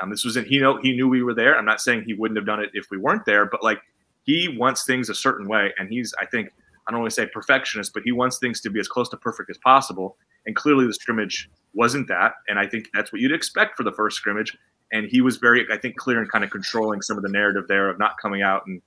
[0.00, 1.58] Um, this was in he know he knew we were there.
[1.58, 3.80] I'm not saying he wouldn't have done it if we weren't there, but like
[4.24, 6.50] he wants things a certain way, and he's I think
[6.86, 9.16] I don't want to say perfectionist, but he wants things to be as close to
[9.16, 10.16] perfect as possible.
[10.44, 13.92] And clearly, the scrimmage wasn't that, and I think that's what you'd expect for the
[13.92, 14.56] first scrimmage.
[14.92, 17.64] And he was very, I think, clear in kind of controlling some of the narrative
[17.66, 18.80] there of not coming out and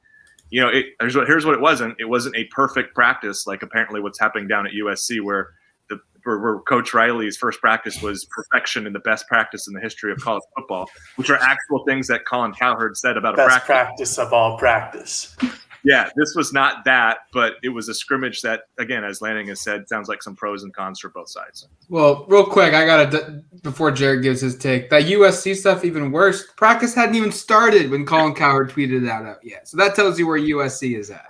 [0.50, 1.96] you know, it, here's what here's what it wasn't.
[2.00, 5.50] It wasn't a perfect practice like apparently what's happening down at USC, where
[5.90, 9.80] the where, where Coach Riley's first practice was perfection and the best practice in the
[9.82, 13.50] history of college football, which are actual things that Colin Cowherd said about best a
[13.50, 13.66] practice.
[13.68, 15.36] practice of all practice
[15.84, 19.62] yeah, this was not that, but it was a scrimmage that, again, as Lanning has
[19.62, 21.68] said, sounds like some pros and cons for both sides.
[21.88, 26.12] Well, real quick, I got to, before Jared gives his take, that USC stuff even
[26.12, 26.46] worse.
[26.58, 29.68] Practice hadn't even started when Colin Cowherd tweeted that out yet.
[29.68, 31.26] So that tells you where USC is at.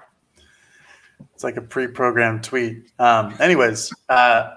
[1.33, 2.91] It's like a pre programmed tweet.
[2.99, 4.55] Um, anyways, uh,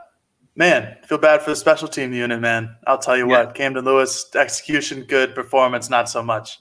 [0.57, 2.77] man, feel bad for the special team unit, man.
[2.87, 3.45] I'll tell you yeah.
[3.45, 6.59] what, Camden Lewis, execution good, performance not so much.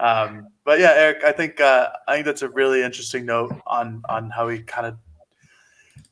[0.00, 4.02] Um, but yeah, Eric, I think uh, I think that's a really interesting note on
[4.08, 4.96] on how he kind of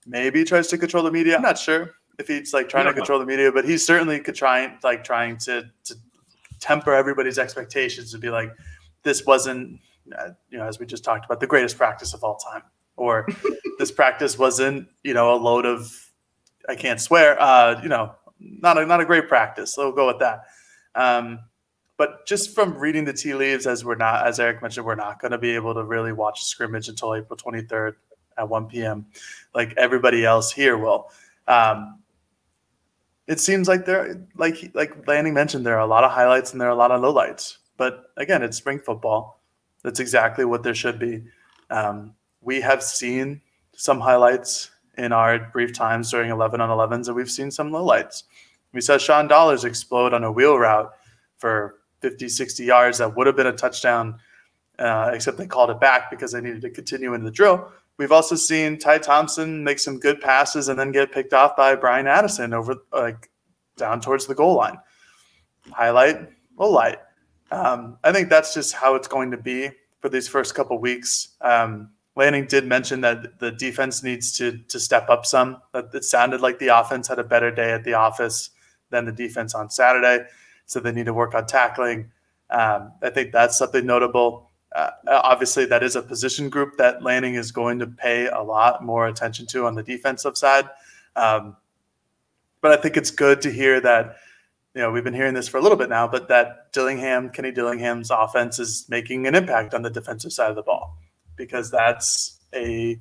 [0.07, 1.37] maybe tries to control the media.
[1.37, 4.79] I'm not sure if he's like trying to control the media, but he's certainly trying
[4.83, 5.95] like trying to to
[6.59, 8.51] temper everybody's expectations to be like
[9.03, 9.81] this wasn't
[10.19, 12.63] uh, you know as we just talked about the greatest practice of all time
[12.97, 13.27] or
[13.79, 15.91] this practice wasn't you know a load of
[16.69, 19.75] I can't swear uh, you know not a not a great practice.
[19.75, 20.45] So we'll go with that.
[20.95, 21.41] Um,
[22.01, 25.21] but just from reading the tea leaves, as we're not, as Eric mentioned, we're not
[25.21, 27.93] going to be able to really watch a scrimmage until April 23rd
[28.39, 29.05] at 1 p.m.
[29.55, 31.13] like everybody else here will.
[31.47, 31.99] Um,
[33.27, 36.59] it seems like there, like like Lanning mentioned, there are a lot of highlights and
[36.59, 37.59] there are a lot of lowlights.
[37.77, 39.43] But again, it's spring football.
[39.83, 41.25] That's exactly what there should be.
[41.69, 43.43] Um, we have seen
[43.77, 48.23] some highlights in our brief times during 11 on 11s, and we've seen some lowlights.
[48.73, 50.95] We saw Sean Dollars explode on a wheel route
[51.37, 54.19] for 50, 60 yards that would have been a touchdown,
[54.79, 57.71] uh, except they called it back because they needed to continue in the drill.
[57.99, 61.75] We've also seen Ty Thompson make some good passes and then get picked off by
[61.75, 63.31] Bryan Addison over like
[63.77, 64.79] down towards the goal line.
[65.71, 66.99] Highlight, low light.
[67.51, 69.71] Um, I think that's just how it's going to be
[70.01, 71.37] for these first couple weeks.
[71.43, 75.61] Um, Lanning did mention that the defense needs to to step up some.
[75.73, 78.51] That it sounded like the offense had a better day at the office
[78.89, 80.25] than the defense on Saturday
[80.71, 82.13] so they need to work on tackling.
[82.49, 84.51] Um, I think that's something notable.
[84.75, 88.85] Uh, obviously, that is a position group that Lanning is going to pay a lot
[88.85, 90.69] more attention to on the defensive side.
[91.17, 91.57] Um,
[92.61, 94.19] but I think it's good to hear that,
[94.75, 97.51] you know, we've been hearing this for a little bit now, but that Dillingham, Kenny
[97.51, 100.97] Dillingham's offense is making an impact on the defensive side of the ball
[101.35, 102.97] because that's a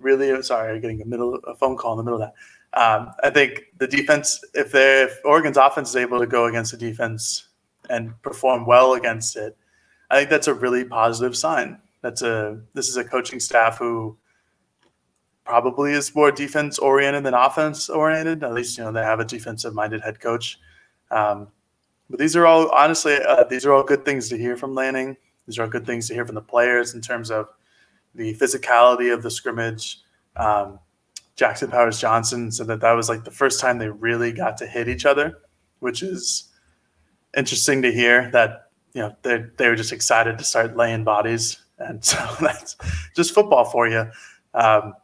[0.00, 2.34] really sorry, I'm getting a middle a phone call in the middle of that.
[2.72, 6.78] Um, I think the defense, if if Oregon's offense is able to go against the
[6.78, 7.48] defense
[7.88, 9.56] and perform well against it,
[10.10, 11.78] I think that's a really positive sign.
[12.02, 14.16] That's a this is a coaching staff who
[15.44, 18.44] probably is more defense oriented than offense oriented.
[18.44, 20.58] At least you know they have a defensive minded head coach.
[21.10, 21.48] Um,
[22.08, 25.16] but these are all honestly uh, these are all good things to hear from Lanning.
[25.46, 27.48] These are all good things to hear from the players in terms of
[28.14, 29.98] the physicality of the scrimmage.
[30.36, 30.78] Um,
[31.36, 34.66] Jackson Powers Johnson said that that was like the first time they really got to
[34.66, 35.38] hit each other,
[35.78, 36.48] which is
[37.36, 41.58] interesting to hear that you know they they were just excited to start laying bodies,
[41.78, 42.76] and so that's
[43.16, 44.10] just football for you.
[44.54, 44.94] Um,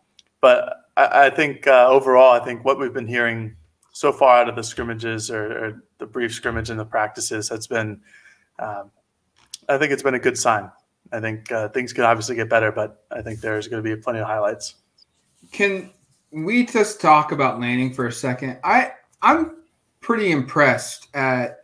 [0.41, 3.57] but I, I think uh, overall, I think what we've been hearing
[3.93, 7.67] so far out of the scrimmages or, or the brief scrimmage and the practices has
[7.67, 8.01] been,
[8.59, 8.91] um,
[9.71, 10.71] I think it's been a good sign.
[11.13, 14.01] I think uh, things can obviously get better, but I think there's going to be
[14.01, 14.75] plenty of highlights.
[15.53, 15.91] Can
[16.31, 18.59] we just talk about Lanning for a second.
[18.65, 19.57] I I'm
[20.01, 21.61] pretty impressed at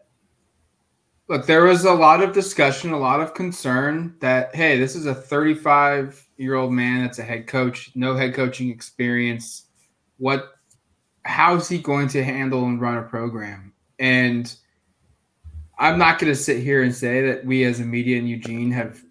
[1.28, 5.06] look, there was a lot of discussion, a lot of concern that hey, this is
[5.06, 9.66] a 35 year old man that's a head coach, no head coaching experience.
[10.18, 10.52] What
[11.24, 13.72] how's he going to handle and run a program?
[13.98, 14.52] And
[15.78, 18.70] I'm not going to sit here and say that we as a media in Eugene
[18.72, 19.02] have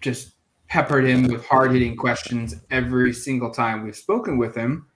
[0.00, 0.32] just
[0.68, 4.86] peppered him with hard hitting questions every single time we've spoken with him.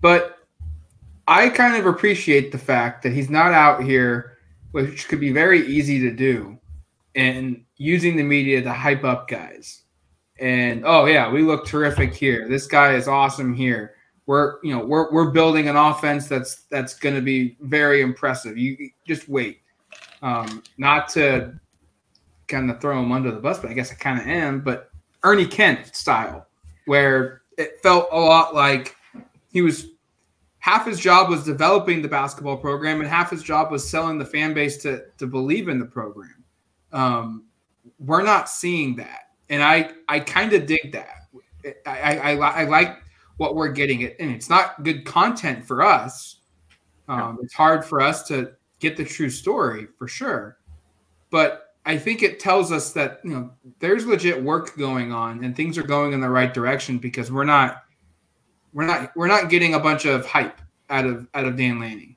[0.00, 0.38] But
[1.28, 4.38] I kind of appreciate the fact that he's not out here,
[4.72, 6.58] which could be very easy to do,
[7.14, 9.82] and using the media to hype up guys.
[10.38, 12.48] And oh yeah, we look terrific here.
[12.48, 13.94] This guy is awesome here.
[14.26, 18.58] We're you know we're we're building an offense that's that's going to be very impressive.
[18.58, 19.60] You just wait.
[20.22, 21.58] Um, not to
[22.48, 24.60] kind of throw him under the bus, but I guess I kind of am.
[24.60, 24.90] But
[25.22, 26.46] Ernie Kent style,
[26.86, 28.95] where it felt a lot like
[29.56, 29.86] he was
[30.58, 34.24] half his job was developing the basketball program and half his job was selling the
[34.24, 36.44] fan base to to believe in the program.
[36.92, 37.46] Um,
[37.98, 41.20] we're not seeing that, and I I kind of dig that.
[41.86, 42.98] I, I I like
[43.38, 46.40] what we're getting, it, and it's not good content for us.
[47.08, 50.58] Um, it's hard for us to get the true story for sure,
[51.30, 55.56] but I think it tells us that you know there's legit work going on and
[55.56, 57.84] things are going in the right direction because we're not
[58.76, 60.60] we're not we're not getting a bunch of hype
[60.90, 62.14] out of out of Dan Lanning.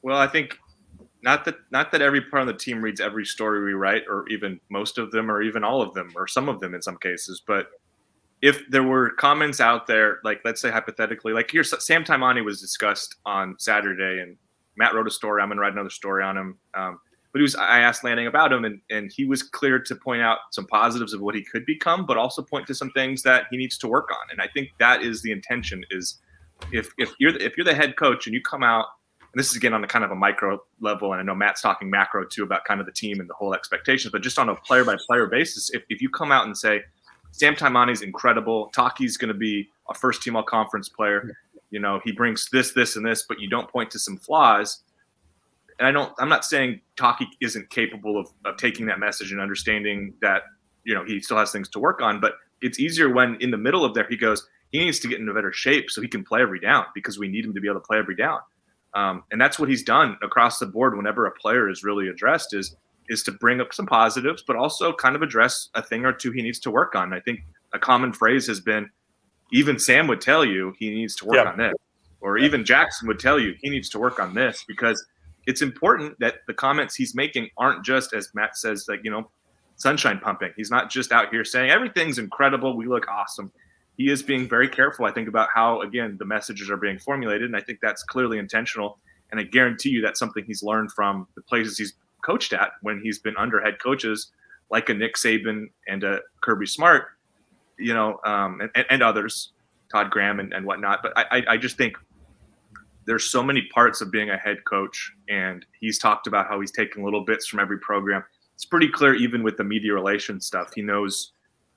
[0.00, 0.58] Well, I think
[1.22, 4.26] not that not that every part of the team reads every story we write, or
[4.28, 6.96] even most of them, or even all of them, or some of them in some
[6.96, 7.42] cases.
[7.46, 7.68] But
[8.40, 12.58] if there were comments out there, like let's say hypothetically, like here, Sam Taimani was
[12.58, 14.38] discussed on Saturday, and
[14.78, 15.42] Matt wrote a story.
[15.42, 16.58] I'm gonna write another story on him.
[16.72, 16.98] Um,
[17.36, 20.22] but he was I asked Lanning about him, and and he was clear to point
[20.22, 23.44] out some positives of what he could become, but also point to some things that
[23.50, 24.30] he needs to work on.
[24.30, 25.84] And I think that is the intention.
[25.90, 26.18] Is
[26.72, 28.86] if if you're if you're the head coach and you come out,
[29.20, 31.60] and this is again on a kind of a micro level, and I know Matt's
[31.60, 34.48] talking macro too about kind of the team and the whole expectations, but just on
[34.48, 36.80] a player by player basis, if if you come out and say
[37.32, 37.54] Sam
[37.90, 41.36] is incredible, Taki's going to be a first team all conference player.
[41.68, 44.80] You know, he brings this, this, and this, but you don't point to some flaws
[45.78, 49.40] and I don't I'm not saying Taki isn't capable of, of taking that message and
[49.40, 50.42] understanding that
[50.84, 53.58] you know he still has things to work on, but it's easier when in the
[53.58, 56.24] middle of there he goes he needs to get into better shape so he can
[56.24, 58.40] play every down because we need him to be able to play every down.
[58.94, 62.54] Um, and that's what he's done across the board whenever a player is really addressed
[62.54, 62.76] is
[63.08, 66.32] is to bring up some positives, but also kind of address a thing or two
[66.32, 67.12] he needs to work on.
[67.12, 67.40] I think
[67.72, 68.90] a common phrase has been
[69.52, 71.50] even Sam would tell you he needs to work yeah.
[71.50, 71.74] on this,
[72.20, 75.04] or even Jackson would tell you he needs to work on this because
[75.46, 79.30] it's important that the comments he's making aren't just as Matt says, like, you know,
[79.76, 80.52] sunshine pumping.
[80.56, 82.76] He's not just out here saying everything's incredible.
[82.76, 83.52] We look awesome.
[83.96, 87.44] He is being very careful, I think, about how, again, the messages are being formulated.
[87.44, 88.98] And I think that's clearly intentional.
[89.30, 93.00] And I guarantee you that's something he's learned from the places he's coached at when
[93.02, 94.32] he's been under head coaches
[94.70, 97.06] like a Nick Saban and a Kirby Smart,
[97.78, 99.52] you know, um, and, and, others,
[99.92, 101.00] Todd Graham and, and whatnot.
[101.02, 101.96] But I, I just think
[103.06, 106.72] there's so many parts of being a head coach, and he's talked about how he's
[106.72, 108.24] taking little bits from every program.
[108.54, 111.32] It's pretty clear, even with the media relations stuff, he knows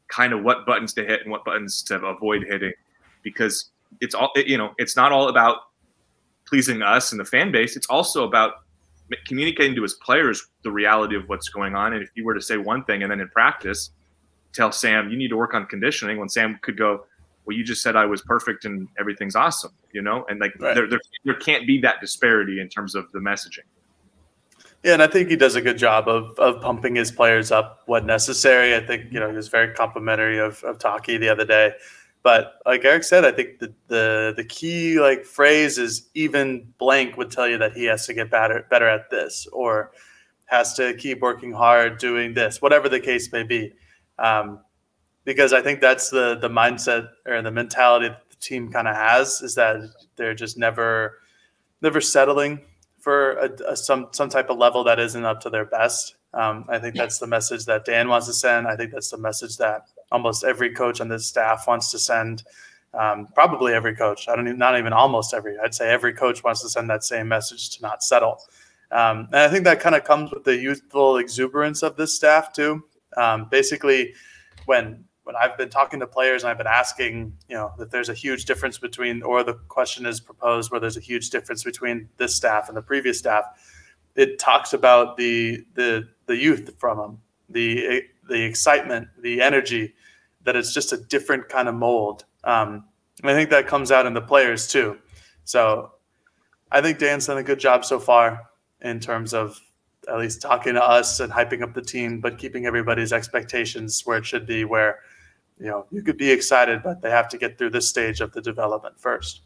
[0.07, 2.73] kind of what buttons to hit and what buttons to avoid hitting,
[3.21, 3.69] because
[4.01, 4.73] it's all you know.
[4.77, 5.57] It's not all about
[6.47, 7.75] pleasing us and the fan base.
[7.75, 8.53] It's also about
[9.27, 11.93] communicating to his players the reality of what's going on.
[11.93, 13.91] And if you were to say one thing and then in practice
[14.53, 17.05] tell Sam you need to work on conditioning, when Sam could go,
[17.49, 20.75] well, you just said I was perfect and everything's awesome, you know, and like right.
[20.75, 23.65] there, there, there can't be that disparity in terms of the messaging.
[24.83, 27.81] Yeah, and I think he does a good job of of pumping his players up
[27.87, 28.75] when necessary.
[28.75, 31.71] I think you know he was very complimentary of of Taki the other day,
[32.21, 37.17] but like Eric said, I think the the the key like phrase is even blank
[37.17, 39.91] would tell you that he has to get better better at this or
[40.45, 43.73] has to keep working hard doing this, whatever the case may be.
[44.19, 44.59] Um,
[45.25, 48.95] because I think that's the the mindset or the mentality that the team kind of
[48.95, 49.81] has is that
[50.15, 51.19] they're just never
[51.81, 52.61] never settling
[52.99, 56.15] for a, a, some some type of level that isn't up to their best.
[56.33, 58.67] Um, I think that's the message that Dan wants to send.
[58.67, 62.43] I think that's the message that almost every coach on this staff wants to send.
[62.93, 64.27] Um, probably every coach.
[64.27, 65.57] I don't even not even almost every.
[65.59, 68.39] I'd say every coach wants to send that same message to not settle.
[68.91, 72.51] Um, and I think that kind of comes with the youthful exuberance of this staff
[72.51, 72.83] too.
[73.15, 74.13] Um, basically,
[74.65, 78.09] when when I've been talking to players and I've been asking, you know, that there's
[78.09, 82.09] a huge difference between, or the question is proposed where there's a huge difference between
[82.17, 83.43] this staff and the previous staff,
[84.15, 89.93] it talks about the the the youth from them, the the excitement, the energy,
[90.45, 92.25] that it's just a different kind of mold.
[92.43, 92.85] Um,
[93.23, 94.97] I think that comes out in the players too.
[95.43, 95.91] So
[96.71, 98.49] I think Dan's done a good job so far
[98.81, 99.61] in terms of
[100.07, 104.17] at least talking to us and hyping up the team, but keeping everybody's expectations where
[104.17, 105.01] it should be, where
[105.59, 108.31] you know you could be excited, but they have to get through this stage of
[108.31, 109.41] the development first.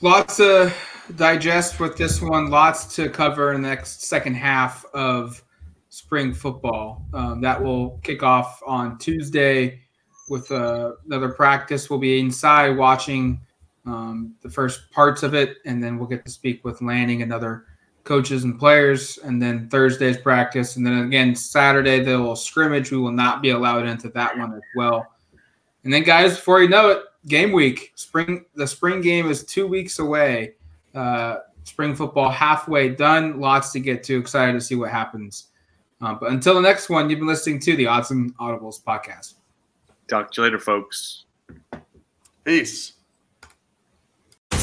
[0.00, 0.72] Lots to
[1.16, 2.50] digest with this one.
[2.50, 5.42] Lots to cover in the next second half of
[5.90, 7.06] spring football.
[7.12, 9.80] Um, that will kick off on Tuesday
[10.28, 11.90] with uh, another practice.
[11.90, 13.40] We'll be inside watching
[13.84, 17.32] um, the first parts of it, and then we'll get to speak with Lanning and
[17.32, 17.66] other
[18.04, 19.18] coaches and players.
[19.18, 22.90] And then Thursday's practice, and then again Saturday they will scrimmage.
[22.90, 25.06] We will not be allowed into that one as well.
[25.84, 27.92] And then, guys, before you know it, game week.
[27.94, 28.44] Spring.
[28.54, 30.54] The spring game is two weeks away.
[30.94, 33.40] Uh, spring football halfway done.
[33.40, 34.18] Lots to get to.
[34.18, 35.48] Excited to see what happens.
[36.00, 39.34] Uh, but until the next one, you've been listening to the Autzen Audibles podcast.
[40.08, 41.24] Talk to you later, folks.
[42.44, 42.94] Peace.